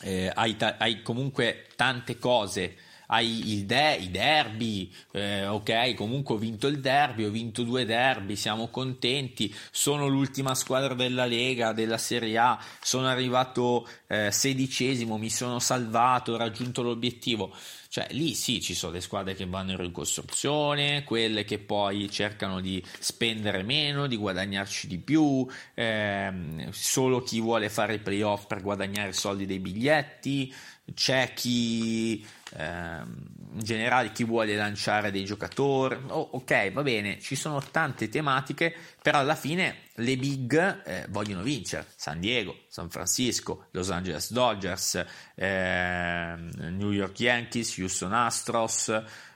eh, 0.03 0.31
hai, 0.33 0.55
ta- 0.55 0.77
hai, 0.79 1.01
comunque 1.01 1.67
tante 1.75 2.17
cose. 2.17 2.77
Hai 3.13 3.65
de- 3.65 3.97
i 3.99 4.09
derby, 4.09 4.89
eh, 5.11 5.45
ok, 5.45 5.95
comunque 5.95 6.35
ho 6.35 6.37
vinto 6.37 6.67
il 6.67 6.79
derby, 6.79 7.25
ho 7.25 7.29
vinto 7.29 7.63
due 7.63 7.83
derby, 7.83 8.37
siamo 8.37 8.69
contenti, 8.69 9.53
sono 9.69 10.07
l'ultima 10.07 10.55
squadra 10.55 10.93
della 10.93 11.25
Lega, 11.25 11.73
della 11.73 11.97
Serie 11.97 12.37
A, 12.37 12.57
sono 12.81 13.07
arrivato 13.07 13.85
eh, 14.07 14.31
sedicesimo, 14.31 15.17
mi 15.17 15.29
sono 15.29 15.59
salvato, 15.59 16.31
ho 16.31 16.37
raggiunto 16.37 16.81
l'obiettivo. 16.83 17.53
Cioè 17.89 18.07
lì 18.11 18.33
sì, 18.33 18.61
ci 18.61 18.73
sono 18.73 18.93
le 18.93 19.01
squadre 19.01 19.35
che 19.35 19.45
vanno 19.45 19.71
in 19.71 19.77
ricostruzione, 19.77 21.03
quelle 21.03 21.43
che 21.43 21.59
poi 21.59 22.09
cercano 22.09 22.61
di 22.61 22.81
spendere 22.99 23.63
meno, 23.63 24.07
di 24.07 24.15
guadagnarci 24.15 24.87
di 24.87 24.97
più, 24.97 25.45
ehm, 25.73 26.69
solo 26.71 27.21
chi 27.21 27.41
vuole 27.41 27.67
fare 27.69 27.95
i 27.95 27.99
playoff 27.99 28.45
per 28.45 28.61
guadagnare 28.61 29.11
soldi 29.11 29.45
dei 29.45 29.59
biglietti, 29.59 30.53
c'è 30.93 31.33
chi 31.33 32.25
ehm, 32.53 33.25
in 33.53 33.63
generale 33.63 34.11
chi 34.11 34.23
vuole 34.23 34.55
lanciare 34.55 35.11
dei 35.11 35.25
giocatori, 35.25 35.97
oh, 36.07 36.29
ok 36.33 36.71
va 36.71 36.81
bene, 36.83 37.19
ci 37.19 37.35
sono 37.35 37.61
tante 37.61 38.09
tematiche, 38.09 38.73
però 39.01 39.19
alla 39.19 39.35
fine 39.35 39.89
le 39.95 40.17
big 40.17 40.83
eh, 40.85 41.05
vogliono 41.09 41.41
vincere, 41.41 41.87
San 41.95 42.19
Diego, 42.19 42.63
San 42.67 42.89
Francisco, 42.89 43.67
Los 43.71 43.89
Angeles 43.91 44.31
Dodgers, 44.31 45.05
eh, 45.35 46.35
New 46.37 46.91
York 46.91 47.19
Yankees, 47.19 47.77
Houston 47.77 48.13
Astros, 48.13 48.89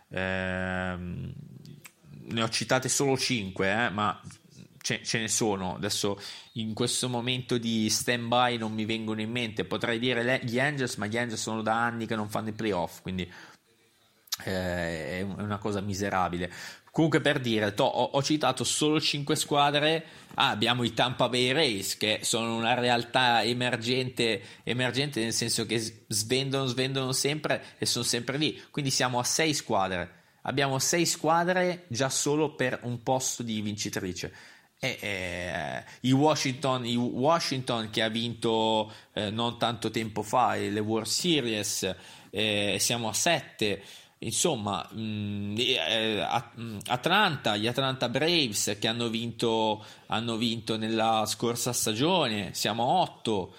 eh, 0.10 0.95
ne 2.28 2.41
ho 2.41 2.49
citate 2.49 2.89
solo 2.89 3.18
5, 3.18 3.72
eh, 3.72 3.89
ma 3.89 4.20
ce, 4.86 5.01
ce, 5.03 5.17
ne 5.17 5.27
sono. 5.27 5.75
Adesso 5.75 6.21
in 6.53 6.75
questo 6.75 7.09
momento 7.09 7.57
di 7.57 7.89
stand 7.89 8.27
by 8.27 8.57
non 8.57 8.71
mi 8.71 8.86
vengono 8.86 9.19
in 9.19 9.31
mente. 9.31 9.65
Potrei 9.65 9.97
dire 9.97 10.21
le, 10.21 10.39
gli 10.43 10.59
Angels, 10.59 10.95
ma 10.97 11.07
gli 11.07 11.17
Angels 11.17 11.41
sono 11.41 11.63
da 11.63 11.83
anni 11.83 12.05
che 12.05 12.15
non 12.15 12.29
fanno 12.29 12.49
i 12.49 12.53
playoff, 12.53 13.01
quindi 13.01 13.29
eh, 14.43 15.19
è 15.19 15.21
una 15.21 15.57
cosa 15.57 15.81
miserabile. 15.81 16.51
Comunque 16.91 17.19
per 17.19 17.39
dire, 17.39 17.73
to, 17.73 17.83
ho, 17.83 18.03
ho, 18.03 18.23
citato 18.23 18.63
solo 18.63 19.01
5 19.01 19.36
squadre, 19.36 20.05
ah, 20.36 20.51
abbiamo 20.51 20.83
i 20.83 20.93
Tampa 20.93 21.27
Bay 21.27 21.51
Rays 21.51 21.97
che 21.97 22.19
sono 22.21 22.55
una 22.55 22.75
realtà 22.75 23.43
emergente, 23.43 24.41
emergente 24.63 25.21
nel 25.21 25.33
senso 25.33 25.65
che 25.65 26.05
svendono, 26.07 26.67
svendono 26.67 27.11
sempre 27.11 27.61
e 27.79 27.86
sono 27.86 28.05
sempre 28.05 28.38
lì, 28.38 28.63
quindi 28.71 28.91
siamo 28.91 29.19
a 29.19 29.25
6 29.25 29.53
squadre, 29.53 30.23
abbiamo 30.43 30.79
6 30.79 31.05
squadre 31.05 31.83
già 31.89 32.09
solo 32.09 32.55
per 32.55 32.79
un 32.83 33.03
posto 33.03 33.43
di 33.43 33.59
vincitrice. 33.59 34.53
E, 34.80 34.97
eh, 35.01 35.84
il, 36.01 36.13
Washington, 36.13 36.86
il 36.86 36.97
Washington 36.97 37.89
che 37.89 38.01
ha 38.01 38.09
vinto 38.09 38.91
eh, 39.13 39.30
non 39.30 39.57
tanto 39.57 39.89
tempo 39.89 40.21
fa 40.21 40.55
le 40.55 40.80
World 40.80 41.07
Series, 41.07 41.95
eh, 42.30 42.78
siamo 42.80 43.07
a 43.07 43.13
7 43.13 43.84
insomma, 44.19 44.88
mh, 44.91 44.99
mm, 44.99 45.55
eh, 45.57 46.43
mm, 46.59 46.78
Atlanta, 46.88 47.55
gli 47.55 47.67
Atlanta 47.67 48.09
Braves 48.09 48.78
che 48.80 48.88
hanno 48.88 49.09
vinto, 49.09 49.84
hanno 50.07 50.36
vinto 50.38 50.78
nella 50.78 51.26
scorsa 51.26 51.73
stagione, 51.73 52.53
siamo 52.53 52.84
a 52.84 53.01
8. 53.01 53.55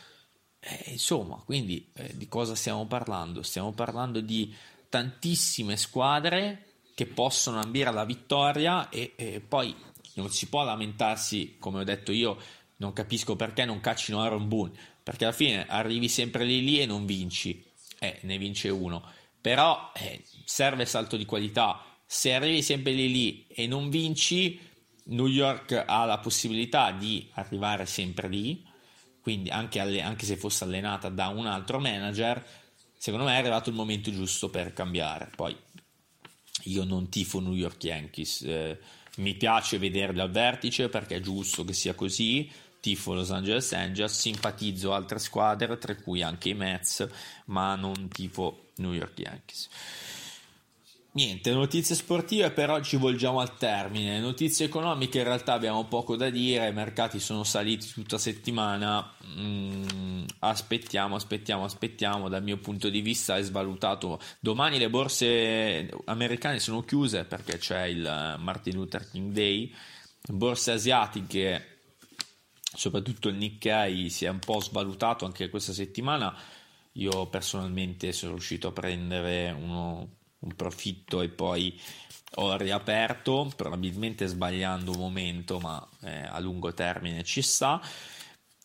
Eh, 0.60 0.84
insomma, 0.92 1.40
quindi 1.44 1.90
eh, 1.94 2.16
di 2.16 2.28
cosa 2.28 2.54
stiamo 2.54 2.86
parlando? 2.86 3.42
Stiamo 3.42 3.72
parlando 3.72 4.20
di 4.20 4.54
tantissime 4.88 5.76
squadre 5.76 6.64
che 6.94 7.06
possono 7.06 7.60
ambire 7.60 7.90
alla 7.90 8.04
vittoria 8.04 8.88
e, 8.88 9.12
e 9.16 9.40
poi 9.40 9.74
non 10.16 10.30
si 10.30 10.48
può 10.48 10.64
lamentarsi, 10.64 11.56
come 11.58 11.80
ho 11.80 11.84
detto 11.84 12.12
io, 12.12 12.38
non 12.76 12.92
capisco 12.92 13.36
perché 13.36 13.64
non 13.64 13.80
caccino 13.80 14.20
Aaron 14.20 14.48
Boone, 14.48 14.72
perché 15.02 15.24
alla 15.24 15.32
fine 15.32 15.66
arrivi 15.66 16.08
sempre 16.08 16.44
lì 16.44 16.62
lì 16.62 16.80
e 16.80 16.86
non 16.86 17.06
vinci, 17.06 17.64
eh, 17.98 18.18
ne 18.22 18.38
vince 18.38 18.68
uno 18.68 19.02
però 19.46 19.92
eh, 19.94 20.24
serve 20.44 20.84
salto 20.86 21.16
di 21.16 21.24
qualità. 21.24 21.80
Se 22.04 22.34
arrivi 22.34 22.62
sempre 22.62 22.90
lì 22.90 23.12
lì 23.12 23.46
e 23.46 23.68
non 23.68 23.90
vinci, 23.90 24.58
New 25.04 25.28
York 25.28 25.84
ha 25.86 26.04
la 26.04 26.18
possibilità 26.18 26.90
di 26.90 27.30
arrivare 27.34 27.86
sempre 27.86 28.26
lì, 28.26 28.66
quindi 29.20 29.48
anche, 29.50 29.78
alle, 29.78 30.02
anche 30.02 30.26
se 30.26 30.36
fosse 30.36 30.64
allenata 30.64 31.10
da 31.10 31.28
un 31.28 31.46
altro 31.46 31.78
manager, 31.78 32.44
secondo 32.98 33.26
me 33.26 33.34
è 33.34 33.38
arrivato 33.38 33.70
il 33.70 33.76
momento 33.76 34.10
giusto 34.10 34.50
per 34.50 34.72
cambiare. 34.72 35.30
Poi 35.36 35.56
io 36.64 36.82
non 36.82 37.08
tifo 37.08 37.38
New 37.38 37.54
York 37.54 37.84
Yankees, 37.84 38.42
eh, 38.42 38.80
mi 39.16 39.34
piace 39.34 39.78
vederli 39.78 40.20
al 40.20 40.30
vertice 40.30 40.88
perché 40.88 41.16
è 41.16 41.20
giusto 41.20 41.64
che 41.64 41.72
sia 41.72 41.94
così, 41.94 42.50
tifo 42.80 43.14
Los 43.14 43.30
Angeles 43.30 43.72
Angels, 43.72 44.18
simpatizzo 44.18 44.92
altre 44.92 45.18
squadre, 45.18 45.78
tra 45.78 45.94
cui 45.96 46.22
anche 46.22 46.50
i 46.50 46.54
Mets, 46.54 47.08
ma 47.46 47.74
non 47.74 48.08
tifo 48.08 48.70
New 48.76 48.92
York 48.92 49.18
Yankees. 49.18 49.68
Niente, 51.16 51.50
notizie 51.54 51.94
sportive 51.94 52.50
per 52.50 52.68
oggi 52.68 52.96
volgiamo 52.96 53.40
al 53.40 53.56
termine. 53.56 54.20
Notizie 54.20 54.66
economiche 54.66 55.16
in 55.16 55.24
realtà 55.24 55.54
abbiamo 55.54 55.86
poco 55.86 56.14
da 56.14 56.28
dire, 56.28 56.68
i 56.68 56.74
mercati 56.74 57.20
sono 57.20 57.42
saliti 57.42 57.88
tutta 57.88 58.18
settimana. 58.18 59.14
Mm, 59.26 60.26
aspettiamo, 60.40 61.16
aspettiamo, 61.16 61.64
aspettiamo. 61.64 62.28
Dal 62.28 62.42
mio 62.42 62.58
punto 62.58 62.90
di 62.90 63.00
vista 63.00 63.38
è 63.38 63.42
svalutato. 63.42 64.20
Domani 64.40 64.76
le 64.76 64.90
borse 64.90 65.88
americane 66.04 66.58
sono 66.58 66.82
chiuse 66.82 67.24
perché 67.24 67.56
c'è 67.56 67.84
il 67.84 68.36
Martin 68.38 68.74
Luther 68.74 69.08
King 69.08 69.32
Day. 69.32 69.74
Borse 70.28 70.72
asiatiche 70.72 71.84
soprattutto 72.74 73.30
il 73.30 73.36
Nikkei 73.36 74.10
si 74.10 74.26
è 74.26 74.28
un 74.28 74.40
po' 74.40 74.60
svalutato 74.60 75.24
anche 75.24 75.48
questa 75.48 75.72
settimana. 75.72 76.38
Io 76.92 77.26
personalmente 77.28 78.12
sono 78.12 78.32
riuscito 78.32 78.68
a 78.68 78.72
prendere 78.72 79.50
uno, 79.50 80.16
un 80.40 80.54
profitto 80.54 81.22
e 81.22 81.28
poi 81.28 81.78
ho 82.38 82.56
riaperto, 82.56 83.50
probabilmente 83.56 84.26
sbagliando 84.26 84.92
un 84.92 84.98
momento, 84.98 85.58
ma 85.58 85.86
eh, 86.02 86.22
a 86.22 86.38
lungo 86.38 86.72
termine 86.74 87.24
ci 87.24 87.42
sta. 87.42 87.80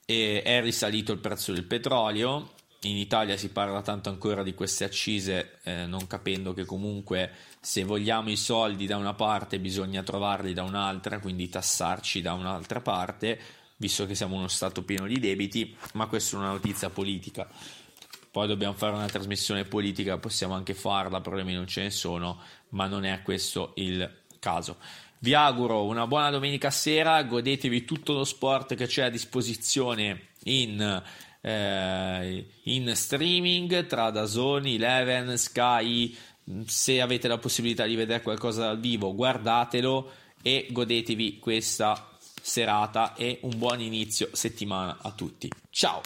E 0.06 0.42
è 0.42 0.62
risalito 0.62 1.12
il 1.14 1.20
prezzo 1.20 1.54
del 1.54 1.64
petrolio. 1.64 2.54
In 2.82 2.98
Italia 2.98 3.38
si 3.38 3.50
parla 3.50 3.82
tanto 3.82 4.10
ancora 4.10 4.44
di 4.44 4.54
queste 4.56 4.84
accise, 4.84 5.60
eh, 5.64 5.86
non 5.86 6.08
capendo 6.08 6.54
che 6.54 6.66
comunque 6.66 7.32
se 7.60 7.84
vogliamo 7.84 8.32
i 8.32 8.36
soldi 8.36 8.88
da 8.88 8.98
una 8.98 9.14
parte 9.14 9.60
bisogna 9.60 10.02
trovarli 10.02 10.54
da 10.54 10.64
un'altra, 10.64 11.20
quindi 11.20 11.48
tassarci 11.48 12.22
da 12.22 12.34
un'altra 12.34 12.82
parte 12.82 13.40
visto 13.82 14.06
che 14.06 14.14
siamo 14.14 14.36
uno 14.36 14.48
Stato 14.48 14.84
pieno 14.84 15.08
di 15.08 15.20
debiti, 15.20 15.76
ma 15.94 16.06
questa 16.06 16.36
è 16.36 16.40
una 16.40 16.52
notizia 16.52 16.92
politica. 16.92 17.50
Poi 18.32 18.48
dobbiamo 18.48 18.74
fare 18.74 18.96
una 18.96 19.08
trasmissione 19.08 19.66
politica, 19.66 20.18
possiamo 20.18 20.54
anche 20.54 20.74
farla, 20.74 21.20
problemi 21.20 21.54
non 21.54 21.68
ce 21.68 21.82
ne 21.82 21.90
sono, 21.90 22.40
ma 22.70 22.88
non 22.88 23.04
è 23.04 23.22
questo 23.24 23.74
il 23.76 24.10
caso. 24.40 24.78
Vi 25.20 25.34
auguro 25.34 25.84
una 25.84 26.08
buona 26.08 26.30
domenica 26.30 26.70
sera, 26.72 27.22
godetevi 27.24 27.84
tutto 27.84 28.14
lo 28.14 28.24
sport 28.24 28.76
che 28.76 28.88
c'è 28.88 29.04
a 29.04 29.10
disposizione 29.10 30.30
in, 30.46 31.04
eh, 31.42 32.46
in 32.64 32.96
streaming 32.96 33.86
tra 33.86 34.10
Dazoni, 34.12 34.76
Eleven, 34.76 35.38
Sky, 35.38 36.16
Se 36.66 37.00
avete 37.00 37.28
la 37.28 37.38
possibilità 37.38 37.86
di 37.86 37.96
vedere 37.96 38.24
qualcosa 38.24 38.66
dal 38.66 38.80
vivo, 38.80 39.14
guardatelo 39.14 40.12
e 40.42 40.68
godetevi 40.72 41.38
questa 41.38 42.18
serata 42.42 43.14
e 43.14 43.40
un 43.44 43.58
buon 43.58 43.80
inizio 43.80 44.30
settimana 44.32 44.98
a 45.02 45.12
tutti. 45.12 45.50
Ciao! 45.70 46.02